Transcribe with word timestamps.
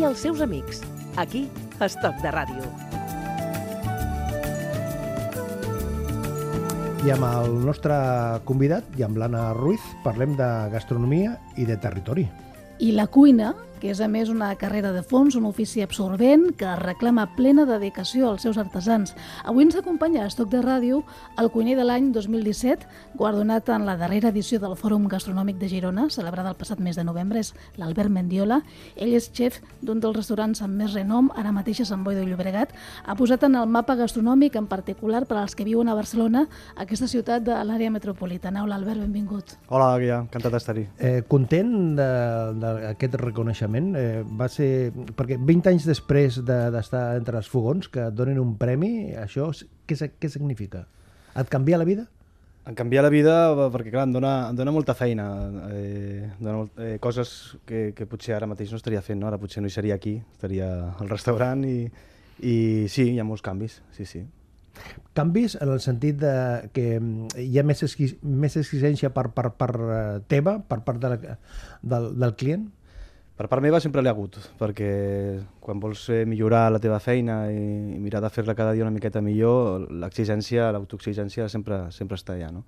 i 0.00 0.04
els 0.08 0.22
seus 0.24 0.40
amics. 0.40 0.80
Aquí, 1.20 1.42
a 1.76 1.84
Estoc 1.84 2.22
de 2.24 2.30
Ràdio. 2.32 2.64
I 7.04 7.12
amb 7.12 7.26
el 7.28 7.58
nostre 7.66 7.96
convidat, 8.48 8.86
i 8.96 9.04
amb 9.04 9.20
l'Anna 9.20 9.50
Ruiz, 9.58 9.84
parlem 10.04 10.38
de 10.38 10.48
gastronomia 10.72 11.34
i 11.60 11.68
de 11.68 11.76
territori. 11.80 12.24
I 12.80 12.94
la 12.96 13.06
cuina, 13.12 13.52
que 13.80 13.90
és 13.90 14.00
a 14.04 14.08
més 14.12 14.28
una 14.28 14.52
carrera 14.60 14.92
de 14.92 15.00
fons, 15.02 15.34
un 15.38 15.46
ofici 15.48 15.80
absorbent 15.82 16.50
que 16.60 16.68
reclama 16.78 17.24
plena 17.36 17.64
dedicació 17.66 18.28
als 18.28 18.44
seus 18.44 18.58
artesans. 18.60 19.14
Avui 19.48 19.64
ens 19.64 19.78
acompanya 19.78 20.22
a 20.22 20.28
Estoc 20.28 20.50
de 20.52 20.60
Ràdio 20.60 21.00
el 21.40 21.48
cuiner 21.50 21.78
de 21.78 21.86
l'any 21.88 22.10
2017, 22.12 22.86
guardonat 23.16 23.70
en 23.72 23.86
la 23.88 23.96
darrera 23.96 24.28
edició 24.28 24.60
del 24.60 24.76
Fòrum 24.76 25.08
Gastronòmic 25.08 25.56
de 25.58 25.70
Girona, 25.72 26.08
celebrada 26.12 26.52
el 26.52 26.58
passat 26.60 26.82
mes 26.84 26.98
de 27.00 27.04
novembre, 27.08 27.40
és 27.40 27.54
l'Albert 27.80 28.12
Mendiola. 28.12 28.60
Ell 29.00 29.16
és 29.16 29.30
xef 29.32 29.62
d'un 29.80 30.02
dels 30.04 30.18
restaurants 30.18 30.60
amb 30.60 30.76
més 30.76 30.92
renom, 30.92 31.32
ara 31.34 31.54
mateix 31.56 31.80
a 31.80 31.88
Sant 31.88 32.04
Boi 32.04 32.18
de 32.18 32.26
Llobregat. 32.28 32.76
Ha 33.06 33.16
posat 33.16 33.48
en 33.48 33.56
el 33.56 33.66
mapa 33.66 33.96
gastronòmic, 33.96 34.60
en 34.60 34.68
particular 34.68 35.24
per 35.26 35.40
als 35.40 35.56
que 35.56 35.64
viuen 35.64 35.88
a 35.88 35.96
Barcelona, 35.96 36.44
aquesta 36.76 37.08
ciutat 37.08 37.48
de 37.48 37.56
l'àrea 37.64 37.90
metropolitana. 37.90 38.64
Hola, 38.66 38.76
Albert, 38.76 39.00
benvingut. 39.00 39.56
Hola, 39.72 39.94
Guia, 39.98 40.20
encantat 40.26 40.58
d'estar-hi. 40.58 40.86
Eh, 40.98 41.22
content 41.28 41.96
d'aquest 41.96 43.16
reconeixement? 43.24 43.69
Eh, 43.76 44.22
va 44.24 44.48
ser... 44.52 44.90
Perquè 45.16 45.38
20 45.38 45.72
anys 45.72 45.88
després 45.88 46.40
d'estar 46.44 47.02
de, 47.12 47.18
entre 47.20 47.40
els 47.40 47.50
fogons, 47.50 47.90
que 47.92 48.06
et 48.08 48.16
donen 48.16 48.40
un 48.42 48.56
premi, 48.60 49.12
això 49.18 49.50
què, 49.86 49.98
què 50.20 50.32
significa? 50.32 50.86
Et 51.38 51.52
canvia 51.52 51.78
la 51.78 51.86
vida? 51.88 52.08
Em 52.68 52.74
canvia 52.76 53.00
la 53.02 53.10
vida 53.10 53.34
perquè, 53.72 53.88
clar, 53.88 54.04
em 54.06 54.12
dona, 54.14 54.32
em 54.50 54.58
dona 54.58 54.74
molta 54.74 54.94
feina. 54.94 55.26
Eh, 55.72 56.28
dona 56.38 56.58
molt, 56.58 56.76
eh, 56.78 56.98
coses 57.02 57.56
que, 57.66 57.90
que 57.96 58.06
potser 58.10 58.36
ara 58.36 58.48
mateix 58.50 58.74
no 58.74 58.80
estaria 58.80 59.00
fent, 59.02 59.20
no? 59.22 59.30
Ara 59.30 59.40
potser 59.40 59.62
no 59.64 59.70
hi 59.70 59.74
seria 59.74 59.96
aquí, 59.96 60.18
estaria 60.36 60.68
al 60.90 61.08
restaurant 61.08 61.64
i, 61.66 61.78
i 62.44 62.56
sí, 62.92 63.08
hi 63.14 63.18
ha 63.18 63.26
molts 63.26 63.42
canvis, 63.46 63.80
sí, 63.96 64.06
sí. 64.06 64.26
Canvis 65.16 65.56
en 65.60 65.72
el 65.72 65.80
sentit 65.82 66.20
de 66.20 66.34
que 66.76 66.84
hi 67.42 67.58
ha 67.58 67.64
més, 67.66 67.82
més 68.22 68.56
exigència 68.60 69.10
per, 69.14 69.26
per, 69.34 69.48
per 69.58 69.70
eh, 69.80 70.02
teva, 70.30 70.58
per 70.60 70.82
part 70.86 71.00
de 71.02 71.14
la, 71.14 71.38
del, 71.82 72.12
del 72.20 72.36
client? 72.38 72.68
Per 73.40 73.46
part 73.48 73.64
meva 73.64 73.78
sempre 73.80 74.02
l'he 74.04 74.10
hagut, 74.12 74.34
perquè 74.60 74.86
quan 75.64 75.78
vols 75.80 76.02
millorar 76.28 76.66
la 76.74 76.78
teva 76.82 76.98
feina 77.00 77.46
i, 77.48 77.60
mirar 77.96 78.20
de 78.20 78.28
fer-la 78.28 78.52
cada 78.52 78.74
dia 78.76 78.84
una 78.84 78.92
miqueta 78.92 79.22
millor, 79.24 79.86
l'exigència, 80.02 80.66
l'autoexigència 80.76 81.46
sempre, 81.48 81.78
sempre 81.96 82.18
està 82.20 82.34
allà. 82.34 82.50
No? 82.52 82.66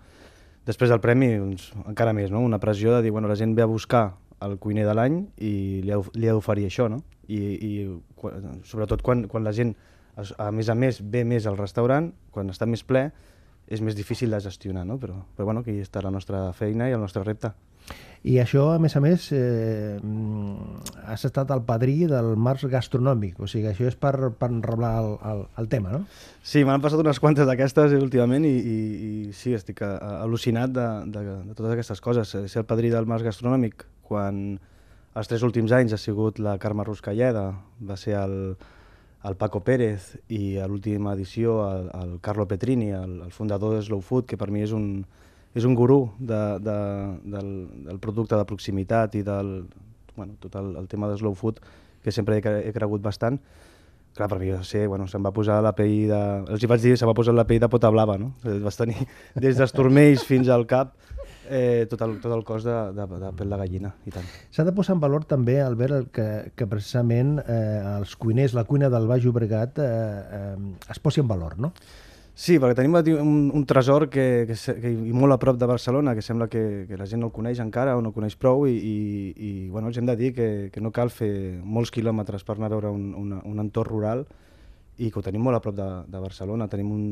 Després 0.64 0.89
del 0.89 1.03
premi, 1.05 1.29
doncs, 1.37 1.67
encara 1.84 2.14
més, 2.17 2.33
no? 2.33 2.41
una 2.41 2.56
pressió 2.62 2.95
de 2.95 3.03
dir, 3.05 3.12
bueno, 3.12 3.29
la 3.29 3.37
gent 3.37 3.53
ve 3.53 3.67
a 3.67 3.69
buscar 3.69 4.14
el 4.41 4.56
cuiner 4.62 4.87
de 4.89 4.95
l'any 4.97 5.19
i 5.45 5.53
li 5.84 5.92
ha, 5.92 5.98
li 6.17 6.31
ha 6.31 6.37
d'oferir 6.39 6.64
això, 6.70 6.89
no? 6.89 7.03
I, 7.29 7.42
i 7.53 7.73
sobretot 8.64 9.05
quan, 9.05 9.27
quan 9.29 9.45
la 9.45 9.53
gent, 9.53 9.75
a 10.17 10.48
més 10.57 10.70
a 10.73 10.79
més, 10.79 11.03
ve 11.05 11.27
més 11.29 11.51
al 11.51 11.61
restaurant, 11.61 12.09
quan 12.33 12.48
està 12.48 12.64
més 12.64 12.81
ple, 12.81 13.11
és 13.69 13.84
més 13.84 13.92
difícil 13.92 14.33
de 14.33 14.41
gestionar, 14.41 14.86
no? 14.89 14.97
però, 14.97 15.20
però 15.36 15.51
bueno, 15.51 15.61
aquí 15.61 15.77
està 15.84 16.01
la 16.01 16.14
nostra 16.17 16.47
feina 16.57 16.89
i 16.89 16.97
el 16.97 17.05
nostre 17.05 17.29
repte. 17.29 17.53
I 18.22 18.36
això, 18.38 18.69
a 18.70 18.78
més 18.78 18.94
a 18.94 19.00
més, 19.02 19.25
eh, 19.34 19.98
has 21.11 21.25
estat 21.27 21.50
el 21.50 21.64
padrí 21.66 22.05
del 22.06 22.36
març 22.39 22.69
gastronòmic, 22.70 23.41
o 23.42 23.48
sigui, 23.50 23.66
això 23.66 23.89
és 23.91 23.97
per, 23.98 24.14
per 24.39 24.48
enroblar 24.52 24.92
el, 25.00 25.08
el, 25.27 25.41
el 25.58 25.70
tema, 25.72 25.97
no? 25.97 26.05
Sí, 26.47 26.62
m'han 26.62 26.84
passat 26.84 27.02
unes 27.02 27.19
quantes 27.19 27.48
d'aquestes 27.48 27.97
últimament 27.98 28.47
i, 28.47 28.52
i, 28.55 28.77
i 29.08 29.33
sí, 29.34 29.56
estic 29.58 29.83
al·lucinat 29.83 30.70
de, 30.77 30.86
de, 31.11 31.24
de 31.48 31.56
totes 31.56 31.72
aquestes 31.74 32.05
coses. 32.05 32.30
Ser 32.30 32.62
el 32.62 32.69
padrí 32.70 32.92
del 32.94 33.11
març 33.11 33.27
gastronòmic 33.27 33.83
quan 34.07 34.45
els 35.18 35.28
tres 35.28 35.42
últims 35.42 35.74
anys 35.74 35.96
ha 35.96 35.98
sigut 35.98 36.39
la 36.39 36.55
Carme 36.62 36.86
Ruscalleda, 36.86 37.48
va 37.83 37.96
ser 37.98 38.14
el, 38.20 38.55
el 39.27 39.36
Paco 39.40 39.64
Pérez 39.67 40.12
i 40.30 40.61
a 40.62 40.68
l'última 40.70 41.17
edició 41.18 41.58
el, 41.67 41.90
el 41.98 42.14
Carlo 42.23 42.46
Petrini, 42.46 42.92
el, 42.95 43.18
el 43.27 43.34
fundador 43.34 43.74
de 43.74 43.83
Slow 43.83 44.01
Food, 44.01 44.30
que 44.30 44.39
per 44.39 44.52
mi 44.55 44.62
és 44.62 44.73
un, 44.78 45.02
és 45.55 45.67
un 45.68 45.74
gurú 45.77 46.01
de, 46.18 46.40
de, 46.64 46.77
del, 47.35 47.51
del 47.89 47.98
producte 48.01 48.39
de 48.39 48.46
proximitat 48.48 49.18
i 49.18 49.24
del, 49.27 49.52
bueno, 50.17 50.39
tot 50.40 50.57
el, 50.61 50.74
el 50.80 50.89
tema 50.89 51.11
de 51.11 51.18
slow 51.20 51.35
food, 51.35 51.61
que 52.02 52.13
sempre 52.13 52.39
he, 52.39 52.57
he 52.68 52.73
cregut 52.73 53.02
bastant. 53.02 53.40
Clar, 54.13 54.29
per 54.29 54.39
mi, 54.40 54.51
sé, 54.68 54.85
bueno, 54.86 55.07
se'm 55.08 55.24
va 55.24 55.33
posar 55.33 55.63
la 55.64 55.73
pell 55.73 56.11
de... 56.11 56.20
Els 56.52 56.64
hi 56.64 56.68
vaig 56.68 56.83
dir, 56.83 56.98
se 57.01 57.08
va 57.08 57.17
posar 57.17 57.33
la 57.33 57.46
pell 57.48 57.63
de 57.63 57.70
pota 57.73 57.89
blava, 57.92 58.18
no? 58.20 58.35
Vas 58.64 58.77
tenir 58.77 59.07
des 59.45 59.57
dels 59.57 59.73
turmells 59.73 60.27
fins 60.29 60.52
al 60.52 60.67
cap 60.68 60.92
eh, 61.48 61.86
tot, 61.89 62.01
el, 62.05 62.19
tot 62.20 62.33
el 62.34 62.45
cos 62.45 62.64
de, 62.64 62.77
de, 62.96 63.07
de 63.07 63.30
pell 63.39 63.52
de 63.52 63.58
gallina, 63.61 63.92
i 64.08 64.13
tant. 64.14 64.29
S'ha 64.52 64.64
de 64.69 64.74
posar 64.77 64.96
en 64.96 65.02
valor 65.02 65.27
també, 65.29 65.58
Albert, 65.64 66.11
que, 66.14 66.29
que 66.57 66.69
precisament 66.69 67.39
eh, 67.42 67.96
els 67.96 68.14
cuiners, 68.20 68.57
la 68.57 68.64
cuina 68.69 68.92
del 68.92 69.08
Baix 69.11 69.24
Llobregat, 69.24 69.80
eh, 69.80 69.90
eh, 70.40 70.92
es 70.92 71.02
posi 71.02 71.24
en 71.24 71.29
valor, 71.30 71.58
no? 71.61 71.73
Sí, 72.35 72.57
perquè 72.57 72.79
tenim 72.79 72.95
un, 73.20 73.51
un 73.53 73.65
tresor 73.69 74.07
que, 74.09 74.47
que, 74.48 74.55
que, 74.57 74.91
i 74.91 75.13
molt 75.13 75.35
a 75.35 75.39
prop 75.39 75.59
de 75.61 75.67
Barcelona, 75.69 76.15
que 76.17 76.23
sembla 76.25 76.47
que, 76.48 76.87
que 76.89 76.97
la 76.97 77.05
gent 77.05 77.20
no 77.20 77.29
el 77.29 77.35
coneix 77.37 77.61
encara 77.61 77.93
o 77.98 78.01
no 78.01 78.15
coneix 78.17 78.39
prou 78.41 78.65
i, 78.65 78.73
i, 78.73 78.95
i 79.37 79.51
bueno, 79.69 79.91
els 79.91 79.98
hem 80.01 80.09
de 80.09 80.17
dir 80.17 80.31
que, 80.33 80.48
que 80.73 80.81
no 80.81 80.95
cal 80.97 81.13
fer 81.13 81.61
molts 81.61 81.93
quilòmetres 81.93 82.47
per 82.48 82.57
anar 82.57 82.70
a 82.70 82.73
veure 82.73 82.95
un, 82.97 83.11
un, 83.20 83.37
un 83.37 83.61
entorn 83.61 83.91
rural 83.91 84.25
i 84.97 85.11
que 85.11 85.20
ho 85.20 85.25
tenim 85.25 85.45
molt 85.45 85.61
a 85.61 85.61
prop 85.61 85.77
de, 85.77 85.91
de 86.09 86.25
Barcelona. 86.25 86.70
Tenim 86.73 86.89
un, 86.95 87.05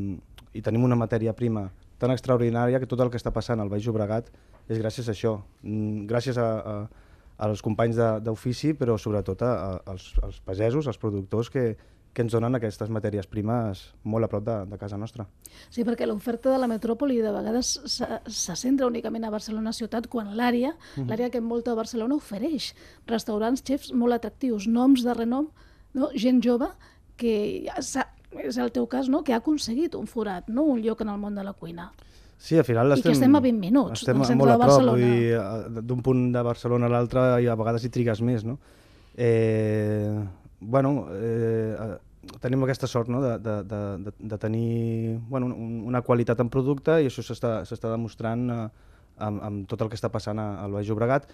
I 0.56 0.64
tenim 0.64 0.88
una 0.88 0.96
matèria 0.96 1.36
prima 1.36 1.68
tan 2.00 2.16
extraordinària 2.16 2.80
que 2.80 2.88
tot 2.88 3.04
el 3.04 3.12
que 3.12 3.20
està 3.20 3.28
passant 3.30 3.60
al 3.60 3.68
Baix 3.68 3.84
Llobregat 3.84 4.32
és 4.72 4.80
gràcies 4.80 5.08
a 5.10 5.12
això, 5.12 5.36
mm, 5.60 6.08
gràcies 6.08 6.40
a, 6.40 6.48
a, 6.48 7.06
als 7.44 7.60
companys 7.60 8.00
d'ofici, 8.24 8.72
però 8.72 8.96
sobretot 8.96 9.44
a, 9.44 9.52
a, 9.52 9.70
als, 9.92 10.14
als 10.24 10.40
pagesos, 10.48 10.88
als 10.88 11.00
productors 11.00 11.52
que, 11.52 11.74
que 12.12 12.24
ens 12.24 12.34
donen 12.34 12.56
aquestes 12.58 12.90
matèries 12.90 13.28
primes 13.30 13.82
molt 14.02 14.26
a 14.26 14.28
prop 14.30 14.42
de, 14.44 14.56
de 14.66 14.78
casa 14.80 14.98
nostra. 14.98 15.26
Sí, 15.70 15.84
perquè 15.86 16.08
l'oferta 16.08 16.50
de 16.50 16.58
la 16.58 16.68
metròpoli 16.70 17.20
de 17.22 17.30
vegades 17.34 17.76
se, 17.86 18.06
se 18.26 18.56
centra 18.58 18.88
únicament 18.90 19.24
a 19.26 19.30
Barcelona 19.30 19.72
ciutat 19.76 20.08
quan 20.10 20.34
l'àrea, 20.36 20.72
uh 20.74 20.74
mhm. 20.74 21.04
-huh. 21.04 21.08
l'àrea 21.08 21.30
que 21.30 21.38
envolta 21.38 21.74
Barcelona 21.74 22.14
ofereix 22.16 22.74
restaurants, 23.06 23.62
xefs 23.62 23.92
molt 23.92 24.14
atractius, 24.14 24.66
noms 24.66 25.04
de 25.04 25.14
renom, 25.14 25.48
no? 25.94 26.10
gent 26.14 26.42
jove 26.42 26.68
que 27.16 27.66
és 28.44 28.56
el 28.58 28.72
teu 28.72 28.86
cas, 28.86 29.08
no? 29.08 29.22
que 29.22 29.32
ha 29.32 29.36
aconseguit 29.36 29.94
un 29.94 30.06
forat, 30.06 30.48
no? 30.48 30.64
un 30.64 30.80
lloc 30.82 31.00
en 31.02 31.08
el 31.08 31.18
món 31.18 31.34
de 31.34 31.44
la 31.44 31.52
cuina. 31.52 31.92
Sí, 32.38 32.56
al 32.56 32.64
final 32.64 32.90
estem... 32.92 33.10
I 33.10 33.12
que 33.12 33.18
estem 33.18 33.36
a 33.36 33.40
20 33.40 33.60
minuts 33.60 34.00
estem 34.00 34.20
del 34.22 34.36
molt 34.40 34.50
a 34.50 34.58
prop. 34.58 35.82
D'un 35.84 36.02
punt 36.02 36.32
de 36.32 36.42
Barcelona 36.42 36.86
a 36.86 36.88
l'altre 36.94 37.42
i 37.44 37.46
a 37.46 37.54
vegades 37.54 37.84
hi 37.84 37.90
trigues 37.90 38.22
més, 38.24 38.46
no? 38.48 38.58
Eh, 39.14 40.24
bueno, 40.60 41.08
eh, 41.16 41.96
tenim 42.40 42.62
aquesta 42.64 42.86
sort 42.86 43.08
no? 43.08 43.22
de, 43.22 43.38
de, 43.38 43.56
de, 43.64 44.12
de 44.18 44.38
tenir 44.38 45.18
bueno, 45.28 45.46
una 45.56 46.02
qualitat 46.02 46.40
en 46.40 46.50
producte 46.52 47.00
i 47.00 47.08
això 47.08 47.24
s'està 47.24 47.88
demostrant 47.88 48.46
eh, 48.50 48.60
amb, 49.18 49.42
amb 49.42 49.66
tot 49.68 49.82
el 49.82 49.90
que 49.90 49.98
està 49.98 50.12
passant 50.12 50.38
al 50.40 50.76
Baix 50.76 50.88
Llobregat 50.88 51.28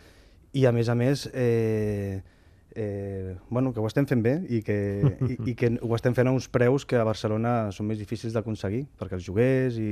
i 0.56 0.64
a 0.66 0.72
més 0.72 0.88
a 0.88 0.94
més 0.94 1.26
eh, 1.34 2.22
eh, 2.74 3.36
bueno, 3.50 3.72
que 3.72 3.80
ho 3.80 3.86
estem 3.88 4.06
fent 4.06 4.22
bé 4.22 4.36
i 4.48 4.62
que, 4.62 4.78
i, 5.26 5.38
i 5.50 5.56
que 5.58 5.72
ho 5.80 5.96
estem 5.96 6.14
fent 6.14 6.30
a 6.30 6.36
uns 6.36 6.46
preus 6.52 6.86
que 6.86 7.00
a 7.00 7.06
Barcelona 7.08 7.72
són 7.74 7.90
més 7.90 7.98
difícils 7.98 8.36
d'aconseguir 8.36 8.84
perquè 9.00 9.18
els 9.18 9.26
lloguers 9.26 9.80
i, 9.82 9.90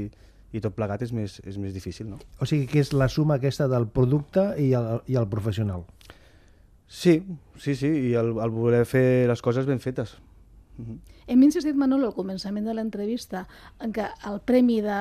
i 0.54 0.62
tot 0.62 0.76
plegat 0.76 1.02
és 1.02 1.12
més, 1.12 1.40
és 1.42 1.58
més 1.58 1.74
difícil. 1.74 2.06
No? 2.12 2.20
O 2.38 2.46
sigui 2.46 2.68
que 2.70 2.82
és 2.84 2.92
la 2.94 3.08
suma 3.10 3.40
aquesta 3.40 3.66
del 3.70 3.88
producte 3.90 4.52
i 4.62 4.70
el, 4.78 5.00
i 5.10 5.18
el 5.18 5.26
professional. 5.32 5.82
Sí, 6.86 7.22
sí, 7.56 7.74
sí, 7.74 7.88
i 8.10 8.14
el, 8.14 8.34
el 8.38 8.54
voler 8.54 8.84
fer 8.86 9.26
les 9.28 9.42
coses 9.42 9.66
ben 9.66 9.80
fetes. 9.80 10.18
Uh 10.78 10.84
-huh. 10.84 10.98
Hem 11.26 11.42
insistit, 11.42 11.76
Manolo, 11.76 12.06
al 12.06 12.14
començament 12.14 12.64
de 12.64 12.74
l'entrevista 12.74 13.46
en 13.80 13.92
que 13.92 14.06
el 14.26 14.40
premi 14.40 14.80
de 14.82 14.98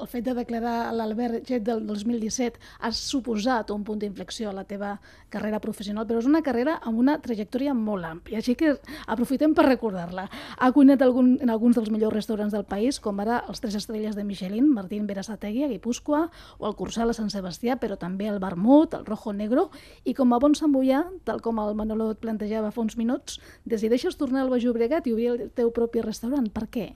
el 0.00 0.08
fet 0.10 0.24
de 0.24 0.34
declarar 0.34 0.92
l'Albert 0.94 1.46
Jet 1.48 1.62
del 1.66 1.82
2017 1.86 2.60
ha 2.80 2.90
suposat 2.96 3.70
un 3.74 3.84
punt 3.84 4.00
d'inflexió 4.02 4.50
a 4.50 4.54
la 4.56 4.64
teva 4.68 4.96
carrera 5.32 5.60
professional, 5.62 6.06
però 6.08 6.20
és 6.20 6.28
una 6.28 6.42
carrera 6.44 6.78
amb 6.82 7.00
una 7.02 7.18
trajectòria 7.22 7.74
molt 7.76 8.06
àmplia, 8.08 8.40
així 8.40 8.54
que 8.58 8.74
aprofitem 9.06 9.54
per 9.54 9.66
recordar-la. 9.68 10.26
Ha 10.58 10.72
cuinat 10.74 11.02
algun, 11.04 11.36
en 11.40 11.52
alguns 11.52 11.78
dels 11.78 11.90
millors 11.94 12.14
restaurants 12.14 12.54
del 12.54 12.66
país, 12.68 13.00
com 13.00 13.20
ara 13.22 13.42
els 13.48 13.62
Tres 13.62 13.78
Estrelles 13.78 14.16
de 14.18 14.24
Michelin, 14.28 14.68
Martín 14.72 15.06
Berasategui, 15.06 15.64
a 15.64 15.70
Guipúscoa, 15.72 16.26
o 16.58 16.68
el 16.68 16.76
Cursal 16.76 17.12
a 17.12 17.16
Sant 17.16 17.30
Sebastià, 17.32 17.78
però 17.80 17.96
també 18.00 18.28
el 18.28 18.40
Vermut, 18.42 18.98
el 18.98 19.06
Rojo 19.06 19.32
Negro, 19.32 19.70
i 20.04 20.14
com 20.18 20.32
a 20.32 20.40
bon 20.42 20.56
samboià, 20.58 21.04
tal 21.24 21.40
com 21.44 21.62
el 21.62 21.74
Manolo 21.78 22.10
et 22.12 22.22
plantejava 22.22 22.72
fa 22.74 22.84
uns 22.84 22.98
minuts, 23.00 23.40
decideixes 23.64 24.18
tornar 24.20 24.44
al 24.44 24.52
Baix 24.52 24.66
Llobregat 24.66 25.06
i 25.06 25.16
obrir 25.16 25.32
el 25.32 25.50
teu 25.56 25.72
propi 25.72 26.04
restaurant. 26.04 26.48
Per 26.52 26.68
què? 26.68 26.92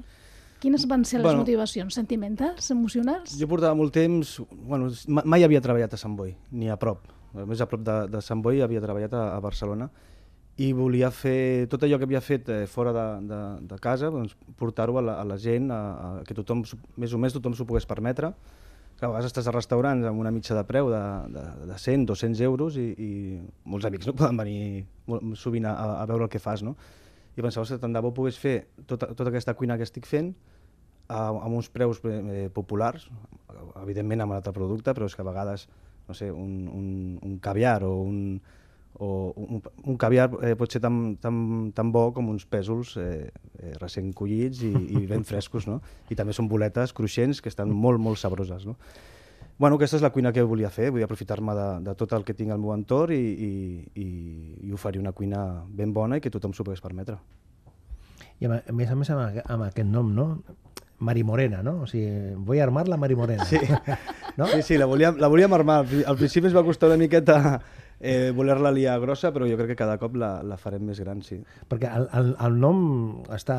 Quines 0.62 0.87
van 0.88 1.05
ser 1.05 1.20
les 1.20 1.29
bueno, 1.29 1.43
motivacions? 1.44 1.94
Sentimentals? 1.94 2.70
Emocionals? 2.73 3.37
Jo 3.38 3.49
portava 3.50 3.76
molt 3.76 3.94
temps... 3.94 4.38
Bueno, 4.56 4.88
mai 5.06 5.44
havia 5.44 5.61
treballat 5.64 5.93
a 5.93 6.00
Sant 6.00 6.17
Boi, 6.17 6.32
ni 6.56 6.70
a 6.73 6.79
prop. 6.81 7.05
A 7.37 7.44
més, 7.44 7.61
a 7.61 7.69
prop 7.69 7.82
de, 7.85 7.97
de 8.12 8.23
Sant 8.25 8.41
Boi 8.44 8.62
havia 8.64 8.81
treballat 8.81 9.14
a, 9.14 9.29
a 9.37 9.41
Barcelona 9.44 9.91
i 10.56 10.70
volia 10.73 11.11
fer 11.12 11.69
tot 11.69 11.82
allò 11.85 11.99
que 12.00 12.06
havia 12.08 12.23
fet 12.25 12.49
eh, 12.49 12.62
fora 12.70 12.93
de, 12.97 13.06
de, 13.29 13.41
de 13.69 13.79
casa, 13.82 14.08
doncs, 14.12 14.32
portar-ho 14.56 14.97
a, 14.97 15.03
la, 15.05 15.17
a 15.20 15.25
la 15.29 15.37
gent, 15.37 15.69
a, 15.69 15.81
a 15.81 16.23
que 16.25 16.37
tothom, 16.38 16.62
més 16.97 17.12
o 17.12 17.20
més 17.20 17.37
tothom 17.37 17.53
s'ho 17.53 17.67
pogués 17.69 17.85
permetre, 17.88 18.32
a 18.97 19.11
vegades 19.11 19.29
estàs 19.29 19.50
a 19.50 19.53
restaurants 19.53 20.06
amb 20.08 20.23
una 20.23 20.32
mitja 20.32 20.56
de 20.56 20.62
preu 20.64 20.88
de, 20.88 21.03
de, 21.35 21.43
de 21.69 21.76
100, 21.76 22.06
200 22.08 22.41
euros 22.47 22.79
i, 22.81 22.87
i 22.97 23.11
molts 23.69 23.85
amics 23.85 24.08
no 24.08 24.14
poden 24.17 24.41
venir 24.41 24.87
sovint 25.37 25.69
a, 25.69 25.75
a 26.00 26.06
veure 26.08 26.25
el 26.25 26.32
que 26.32 26.41
fas, 26.41 26.64
no? 26.64 26.73
I 27.37 27.44
pensava 27.44 27.67
que 27.69 27.81
tant 27.81 27.93
de 27.93 28.03
bo 28.05 28.12
pogués 28.17 28.38
fer 28.41 28.67
tota, 28.88 29.11
tota 29.15 29.31
aquesta 29.31 29.55
cuina 29.55 29.77
que 29.77 29.85
estic 29.85 30.09
fent 30.09 30.33
a, 31.09 31.29
amb 31.31 31.55
uns 31.55 31.69
preus 31.73 32.00
eh, 32.05 32.49
populars, 32.55 33.09
evidentment 33.83 34.25
amb 34.25 34.35
un 34.35 34.38
altre 34.38 34.55
producte, 34.56 34.94
però 34.97 35.09
és 35.09 35.17
que 35.17 35.25
a 35.25 35.29
vegades, 35.29 35.67
no 36.09 36.17
sé, 36.17 36.31
un, 36.33 36.67
un, 36.73 36.87
un 37.23 37.37
caviar 37.43 37.83
o 37.85 37.93
un, 38.03 38.41
o 38.99 39.33
un, 39.37 39.62
un 39.85 39.99
caviar 40.00 40.31
eh, 40.43 40.55
pot 40.56 40.73
ser 40.73 40.81
tan, 40.85 41.17
tan, 41.21 41.71
tan 41.77 41.93
bo 41.93 42.09
com 42.17 42.31
uns 42.33 42.47
pèsols 42.49 42.97
eh, 43.00 43.29
eh, 43.61 43.75
recent 43.82 44.12
collits 44.17 44.65
i, 44.65 44.73
i 44.73 45.05
ben 45.11 45.27
frescos, 45.29 45.69
no? 45.69 45.81
I 46.11 46.17
també 46.19 46.35
són 46.37 46.49
boletes 46.49 46.97
cruixents 46.97 47.43
que 47.44 47.53
estan 47.53 47.73
molt, 47.73 48.00
molt 48.00 48.21
sabroses, 48.23 48.65
no? 48.69 48.79
Bueno, 49.58 49.79
aquesta 49.79 49.97
és 49.97 50.05
la 50.05 50.12
cuina 50.12 50.35
que 50.37 50.44
volia 50.44 50.69
fer, 50.69 50.91
vull 50.93 51.05
aprofitar-me 51.06 51.55
de, 51.56 51.67
de 51.87 51.94
tot 51.97 52.12
el 52.12 52.26
que 52.29 52.35
tinc 52.37 52.53
al 52.53 52.61
meu 52.61 52.75
entorn 52.75 53.14
i, 53.17 53.17
i, 53.17 53.53
i, 54.03 54.08
i 54.69 54.73
oferir 54.76 55.00
una 55.00 55.14
cuina 55.17 55.64
ben 55.73 55.94
bona 55.97 56.19
i 56.19 56.25
que 56.25 56.32
tothom 56.32 56.53
s'ho 56.53 56.67
pogués 56.67 56.85
permetre. 56.85 57.17
I 58.41 58.50
a, 58.50 58.61
més 58.76 58.93
a 58.93 58.99
més 59.00 59.11
amb, 59.14 59.41
amb 59.47 59.69
aquest 59.70 59.88
nom, 59.88 60.12
no? 60.12 60.26
Marimorena, 60.99 61.62
no? 61.64 61.79
O 61.85 61.88
sigui, 61.88 62.37
vull 62.44 62.61
armar 62.61 62.87
la 62.88 63.00
Marimorena. 63.00 63.49
Sí, 63.49 63.61
no? 64.37 64.47
sí, 64.53 64.62
sí 64.62 64.79
la, 64.81 64.88
volíem, 64.88 65.17
la 65.20 65.32
volíem 65.32 65.53
armar. 65.56 65.82
Al 66.05 66.20
principi 66.20 66.50
ens 66.50 66.56
va 66.56 66.64
costar 66.64 66.93
una 66.93 67.00
miqueta 67.00 67.61
eh, 68.00 68.32
voler-la 68.37 68.73
liar 68.76 69.00
grossa, 69.00 69.32
però 69.32 69.49
jo 69.49 69.56
crec 69.56 69.73
que 69.73 69.82
cada 69.85 69.97
cop 70.00 70.17
la, 70.20 70.43
la 70.44 70.61
farem 70.61 70.85
més 70.88 71.00
gran, 71.00 71.23
sí. 71.25 71.41
Perquè 71.69 71.93
el, 71.97 72.08
el, 72.17 72.32
el 72.44 72.58
nom 72.61 72.81
està 73.32 73.58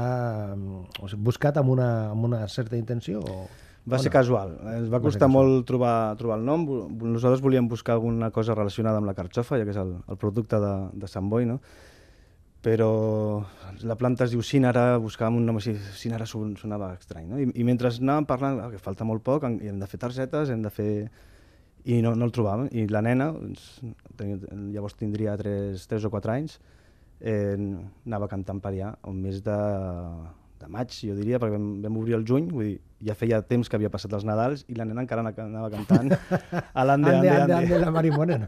o 0.53 1.09
sigui, 1.09 1.23
buscat 1.29 1.57
amb 1.57 1.73
una, 1.73 2.11
amb 2.11 2.29
una 2.29 2.45
certa 2.53 2.77
intenció? 2.77 3.21
O... 3.21 3.47
Va 3.87 3.99
ser 4.03 4.11
no? 4.11 4.15
casual. 4.17 4.55
Ens 4.75 4.89
va 4.91 4.99
costar 5.03 5.29
va 5.29 5.33
molt 5.37 5.67
trobar, 5.67 6.15
trobar 6.19 6.39
el 6.41 6.47
nom. 6.47 6.65
Nosaltres 6.99 7.43
volíem 7.43 7.69
buscar 7.71 7.95
alguna 7.95 8.31
cosa 8.35 8.55
relacionada 8.57 8.99
amb 8.99 9.07
la 9.07 9.15
carxofa, 9.15 9.59
ja 9.59 9.67
que 9.67 9.75
és 9.75 9.79
el, 9.79 9.93
el 10.07 10.19
producte 10.19 10.59
de, 10.59 10.73
de 10.93 11.11
Sant 11.11 11.29
Boi, 11.31 11.47
no? 11.47 11.61
però 12.67 12.89
la 13.87 13.95
planta 13.95 14.25
es 14.25 14.33
diu 14.33 14.41
Cínara, 14.43 14.97
buscàvem 14.99 15.37
un 15.39 15.45
nom 15.47 15.59
així, 15.59 15.75
Cínara 15.95 16.25
sonava 16.27 16.89
estrany, 16.97 17.27
no? 17.29 17.39
I, 17.39 17.45
i 17.61 17.65
mentre 17.67 17.91
anàvem 17.93 18.27
parlant, 18.27 18.59
que 18.73 18.81
falta 18.81 19.05
molt 19.07 19.23
poc, 19.23 19.45
hem 19.47 19.79
de 19.79 19.87
fer 19.87 19.99
targetes, 20.01 20.51
hem 20.51 20.65
de 20.65 20.71
fer 20.73 20.89
i 21.87 22.01
no, 22.03 22.11
no 22.19 22.27
el 22.27 22.33
trobàvem. 22.35 22.67
I 22.75 22.87
la 22.91 23.03
nena, 23.05 23.29
doncs, 23.35 23.69
tenia, 24.19 24.41
llavors 24.73 24.97
tindria 24.99 25.37
3, 25.39 25.85
3 25.87 26.09
o 26.09 26.11
4 26.11 26.33
anys, 26.33 26.57
eh, 27.21 27.55
anava 27.55 28.27
cantant 28.31 28.59
per 28.63 28.73
allà, 28.73 28.91
un 29.07 29.21
mes 29.23 29.39
de, 29.45 29.57
de 30.59 30.68
maig, 30.71 30.94
jo 30.94 31.15
diria, 31.18 31.39
perquè 31.39 31.56
vam, 31.56 31.68
vam 31.83 31.98
obrir 32.00 32.15
el 32.18 32.25
juny, 32.27 32.48
vull 32.51 32.65
dir, 32.65 32.77
ja 33.07 33.13
feia 33.18 33.39
temps 33.45 33.69
que 33.69 33.77
havia 33.77 33.92
passat 33.94 34.13
els 34.18 34.25
Nadals 34.25 34.63
i 34.71 34.75
la 34.77 34.86
nena 34.89 35.04
encara 35.04 35.21
anava 35.21 35.69
cantant 35.69 36.13
a 36.80 36.86
l'Ande, 36.86 37.13
ande, 37.13 37.30
ande, 37.30 37.56
ande, 37.59 37.80
la 37.83 37.92
Marimorena. 37.94 38.48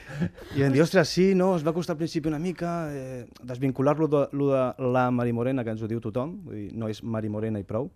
I 0.56 0.64
vam 0.64 0.72
dir, 0.72 0.82
ostres, 0.84 1.12
sí, 1.12 1.30
no, 1.36 1.52
es 1.58 1.66
va 1.66 1.74
costar 1.76 1.96
al 1.96 2.00
principi 2.00 2.30
una 2.32 2.40
mica 2.40 2.72
eh, 2.96 3.26
desvincular-lo 3.42 4.08
de, 4.08 4.22
de 4.32 4.90
la 4.92 5.10
Marimorena, 5.12 5.64
que 5.64 5.74
ens 5.74 5.84
ho 5.84 5.90
diu 5.90 6.00
tothom, 6.00 6.38
vull 6.46 6.56
dir, 6.56 6.70
no 6.80 6.88
és 6.88 7.02
Marimorena 7.04 7.60
i 7.60 7.68
prou. 7.68 7.90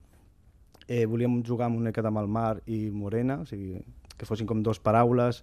Eh, 0.85 1.07
volíem 1.09 1.41
jugar 1.47 1.71
amb 1.71 1.81
una 1.81 1.89
mica 1.89 2.05
amb 2.05 2.21
el 2.21 2.29
mar 2.29 2.59
i 2.69 2.85
morena, 2.93 3.41
o 3.41 3.49
sigui, 3.49 3.81
que 4.19 4.29
fossin 4.29 4.47
com 4.47 4.61
dues 4.63 4.83
paraules, 4.85 5.41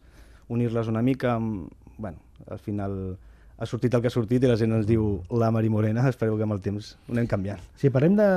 unir-les 0.53 0.91
una 0.91 1.01
mica, 1.01 1.33
amb, 1.39 1.71
bueno, 1.97 2.21
al 2.45 2.61
final 2.61 3.17
ha 3.61 3.67
sortit 3.69 3.93
el 3.93 4.01
que 4.01 4.09
ha 4.09 4.13
sortit 4.13 4.41
i 4.41 4.49
la 4.49 4.57
gent 4.57 4.73
ens 4.73 4.87
diu 4.89 5.19
la 5.37 5.51
Mari 5.53 5.69
Morena, 5.69 6.07
espereu 6.09 6.33
que 6.37 6.45
amb 6.47 6.55
el 6.55 6.63
temps 6.65 6.95
ho 7.05 7.13
anem 7.13 7.27
canviant. 7.29 7.61
Si 7.77 7.91
parlem 7.93 8.15
de, 8.17 8.29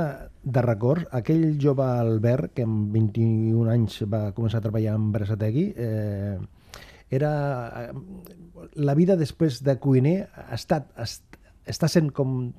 de 0.45 0.65
records, 0.67 1.07
aquell 1.17 1.55
jove 1.63 1.87
Albert, 1.87 2.53
que 2.59 2.67
amb 2.69 2.93
21 2.93 3.71
anys 3.73 4.03
va 4.11 4.27
començar 4.37 4.61
a 4.61 4.67
treballar 4.67 4.99
amb 4.99 5.17
Brasategui, 5.17 5.71
eh, 5.77 6.37
era... 7.15 7.33
La 8.81 8.95
vida 8.97 9.17
després 9.17 9.61
de 9.63 9.75
cuiner 9.81 10.17
ha 10.27 10.55
estat, 10.57 10.89
està 11.69 11.89
sent 11.91 12.09
com 12.17 12.53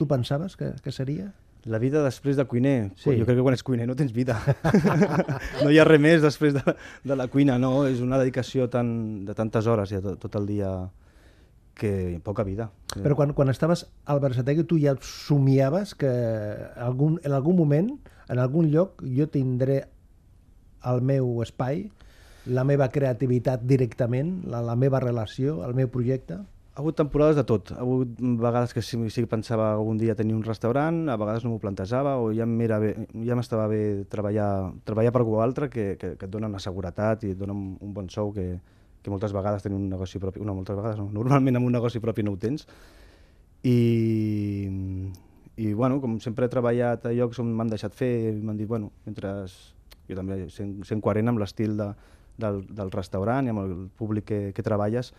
tu 0.00 0.06
pensaves 0.08 0.56
que, 0.56 0.72
que 0.82 0.92
seria? 0.92 1.28
La 1.68 1.78
vida 1.80 2.00
després 2.04 2.38
de 2.38 2.46
cuiner? 2.48 2.76
Sí. 2.96 3.12
Jo 3.18 3.26
crec 3.28 3.36
que 3.36 3.44
quan 3.44 3.56
ets 3.56 3.64
cuiner 3.66 3.86
no 3.88 3.96
tens 3.96 4.14
vida. 4.16 4.38
no 5.64 5.68
hi 5.68 5.80
ha 5.80 5.84
res 5.88 6.00
més 6.00 6.24
després 6.24 6.56
de, 6.56 6.62
de 7.04 7.16
la 7.16 7.28
cuina, 7.32 7.58
no? 7.60 7.84
És 7.88 8.00
una 8.04 8.20
dedicació 8.20 8.68
tan, 8.72 8.90
de 9.28 9.36
tantes 9.36 9.68
hores 9.68 9.92
ja 9.92 10.00
tot, 10.04 10.16
tot 10.22 10.40
el 10.40 10.48
dia 10.48 10.72
que 11.80 12.20
poca 12.24 12.44
vida. 12.44 12.68
Però 12.92 13.16
quan, 13.16 13.32
quan 13.34 13.48
estaves 13.52 13.86
al 14.04 14.20
Barçategui 14.20 14.66
tu 14.68 14.78
ja 14.82 14.92
somiaves 15.00 15.94
que 15.96 16.10
algun, 16.76 17.18
en 17.24 17.32
algun 17.32 17.56
moment, 17.56 17.90
en 18.28 18.38
algun 18.42 18.68
lloc, 18.70 19.00
jo 19.16 19.26
tindré 19.32 19.82
el 20.86 21.02
meu 21.04 21.40
espai, 21.44 21.86
la 22.50 22.64
meva 22.64 22.88
creativitat 22.92 23.64
directament, 23.68 24.40
la, 24.48 24.62
la 24.64 24.76
meva 24.76 25.00
relació, 25.02 25.60
el 25.66 25.76
meu 25.76 25.90
projecte? 25.92 26.40
Ha 26.70 26.82
hagut 26.82 26.96
temporades 26.96 27.36
de 27.36 27.44
tot. 27.44 27.72
Ha 27.74 27.82
hagut 27.82 28.20
vegades 28.40 28.72
que 28.72 28.82
sí, 28.84 28.98
sí 29.10 29.24
que 29.24 29.30
pensava 29.30 29.72
algun 29.74 29.98
dia 30.00 30.14
tenir 30.16 30.36
un 30.36 30.44
restaurant, 30.46 31.02
a 31.10 31.16
vegades 31.20 31.44
no 31.44 31.54
m'ho 31.54 31.62
plantejava, 31.62 32.16
o 32.22 32.30
ja 32.36 32.46
bé, 32.46 32.94
ja 33.26 33.36
m'estava 33.36 33.66
bé 33.68 34.04
treballar, 34.08 34.72
treballar 34.84 35.12
per 35.12 35.22
algú 35.22 35.40
altre 35.40 35.68
que, 35.68 35.96
que, 36.00 36.14
que 36.16 36.26
et 36.26 36.32
dona 36.32 36.48
una 36.48 36.62
seguretat 36.62 37.24
i 37.24 37.34
et 37.34 37.38
dona 37.38 37.52
un, 37.52 37.76
un 37.80 37.92
bon 37.94 38.08
sou 38.08 38.32
que, 38.32 38.60
que 39.02 39.10
moltes 39.12 39.32
vegades 39.32 39.64
tenir 39.64 39.78
un 39.78 39.88
negoci 39.88 40.20
propi, 40.20 40.42
no, 40.44 40.54
moltes 40.54 40.76
vegades 40.76 41.00
no, 41.00 41.08
normalment 41.14 41.60
amb 41.60 41.68
un 41.68 41.76
negoci 41.78 42.02
propi 42.02 42.24
no 42.26 42.34
ho 42.34 42.40
tens. 42.40 42.66
I, 43.64 43.76
i 45.60 45.72
bueno, 45.76 46.00
com 46.00 46.18
sempre 46.20 46.46
he 46.46 46.52
treballat 46.52 47.04
a 47.08 47.12
llocs 47.16 47.40
on 47.42 47.52
m'han 47.56 47.72
deixat 47.72 47.96
fer, 47.96 48.12
m'han 48.36 48.60
dit, 48.60 48.68
bueno, 48.68 48.92
mentre 49.06 49.34
jo 50.08 50.16
també 50.16 50.46
sent, 50.52 50.78
sent 50.88 51.02
coherent 51.04 51.32
amb 51.32 51.42
l'estil 51.42 51.76
de, 51.78 51.90
del, 52.40 52.62
del 52.68 52.92
restaurant 52.94 53.46
i 53.46 53.52
amb 53.52 53.64
el 53.64 53.74
públic 53.96 54.26
que, 54.30 54.40
que 54.56 54.64
treballes, 54.66 55.12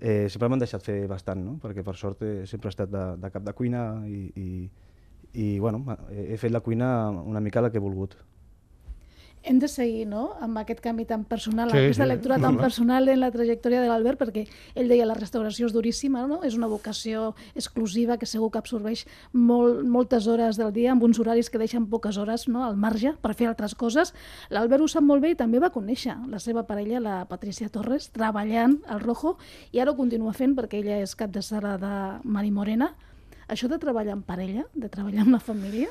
eh, 0.00 0.26
sempre 0.32 0.50
m'han 0.50 0.62
deixat 0.62 0.84
fer 0.84 0.98
bastant, 1.10 1.42
no? 1.44 1.58
perquè 1.62 1.84
per 1.86 1.96
sort 1.98 2.22
he, 2.26 2.32
sempre 2.50 2.70
he 2.70 2.74
estat 2.74 2.90
de, 2.92 3.04
de 3.20 3.30
cap 3.32 3.46
de 3.46 3.54
cuina 3.56 3.84
i, 4.08 4.24
i, 4.34 4.48
i 5.34 5.52
bueno, 5.58 5.84
he 6.10 6.38
fet 6.40 6.52
la 6.52 6.62
cuina 6.64 7.10
una 7.10 7.42
mica 7.42 7.62
la 7.62 7.70
que 7.70 7.78
he 7.78 7.84
volgut 7.84 8.16
hem 9.42 9.58
de 9.58 9.68
seguir 9.68 10.06
no? 10.06 10.34
amb 10.44 10.58
aquest 10.60 10.82
canvi 10.84 11.06
tan 11.08 11.24
personal, 11.24 11.70
sí, 11.70 11.78
aquesta 11.78 12.04
sí. 12.04 12.08
lectura 12.10 12.38
tan 12.40 12.58
personal 12.60 13.08
en 13.08 13.20
la 13.22 13.30
trajectòria 13.32 13.80
de 13.80 13.88
l'Albert, 13.88 14.20
perquè 14.20 14.44
ell 14.74 14.90
deia 14.90 15.06
la 15.08 15.16
restauració 15.16 15.68
és 15.68 15.74
duríssima, 15.74 16.26
no? 16.28 16.40
és 16.44 16.56
una 16.58 16.68
vocació 16.68 17.30
exclusiva 17.54 18.18
que 18.20 18.28
segur 18.28 18.50
que 18.52 18.60
absorbeix 18.60 19.06
molt, 19.32 19.80
moltes 19.88 20.28
hores 20.28 20.60
del 20.60 20.74
dia, 20.76 20.92
amb 20.92 21.06
uns 21.08 21.20
horaris 21.22 21.48
que 21.48 21.60
deixen 21.60 21.88
poques 21.88 22.20
hores 22.20 22.46
no? 22.48 22.64
al 22.66 22.76
marge 22.76 23.14
per 23.22 23.32
fer 23.38 23.48
altres 23.48 23.74
coses. 23.74 24.12
L'Albert 24.52 24.84
ho 24.84 24.90
sap 24.92 25.06
molt 25.06 25.24
bé 25.24 25.32
i 25.32 25.38
també 25.38 25.62
va 25.62 25.72
conèixer 25.72 26.18
la 26.28 26.42
seva 26.42 26.66
parella, 26.68 27.00
la 27.00 27.16
Patricia 27.30 27.70
Torres, 27.72 28.10
treballant 28.12 28.80
al 28.88 29.00
Rojo, 29.00 29.38
i 29.72 29.80
ara 29.80 29.94
ho 29.94 29.96
continua 29.96 30.36
fent 30.36 30.56
perquè 30.58 30.84
ella 30.84 31.00
és 31.00 31.16
cap 31.16 31.32
de 31.32 31.42
sala 31.42 31.78
de 31.80 31.94
Mari 32.28 32.52
Morena. 32.52 32.92
Això 33.50 33.66
de 33.72 33.80
treballar 33.82 34.14
en 34.18 34.22
parella, 34.22 34.68
de 34.74 34.92
treballar 34.92 35.24
amb 35.24 35.38
la 35.38 35.42
família... 35.42 35.88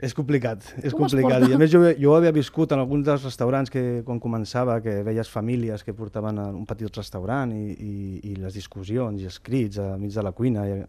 És 0.00 0.14
complicat, 0.16 0.64
és 0.80 0.94
Com 0.94 1.04
complicat. 1.04 1.44
I 1.44 1.54
a 1.54 1.58
més 1.60 1.68
jo, 1.72 1.82
jo 2.00 2.14
havia 2.16 2.32
viscut 2.32 2.72
en 2.72 2.80
alguns 2.80 3.04
dels 3.04 3.24
restaurants 3.26 3.72
que 3.72 4.00
quan 4.06 4.20
començava, 4.22 4.78
que 4.80 5.02
veies 5.04 5.28
famílies 5.28 5.84
que 5.84 5.92
portaven 5.96 6.40
a 6.40 6.46
un 6.56 6.64
petit 6.68 6.96
restaurant 6.96 7.52
i, 7.52 7.74
i, 7.74 7.92
i 8.30 8.38
les 8.40 8.56
discussions 8.56 9.20
i 9.20 9.28
els 9.28 9.36
crits 9.44 9.80
a 9.82 9.90
mig 10.00 10.14
de 10.14 10.24
la 10.24 10.32
cuina. 10.32 10.64
I 10.64 10.80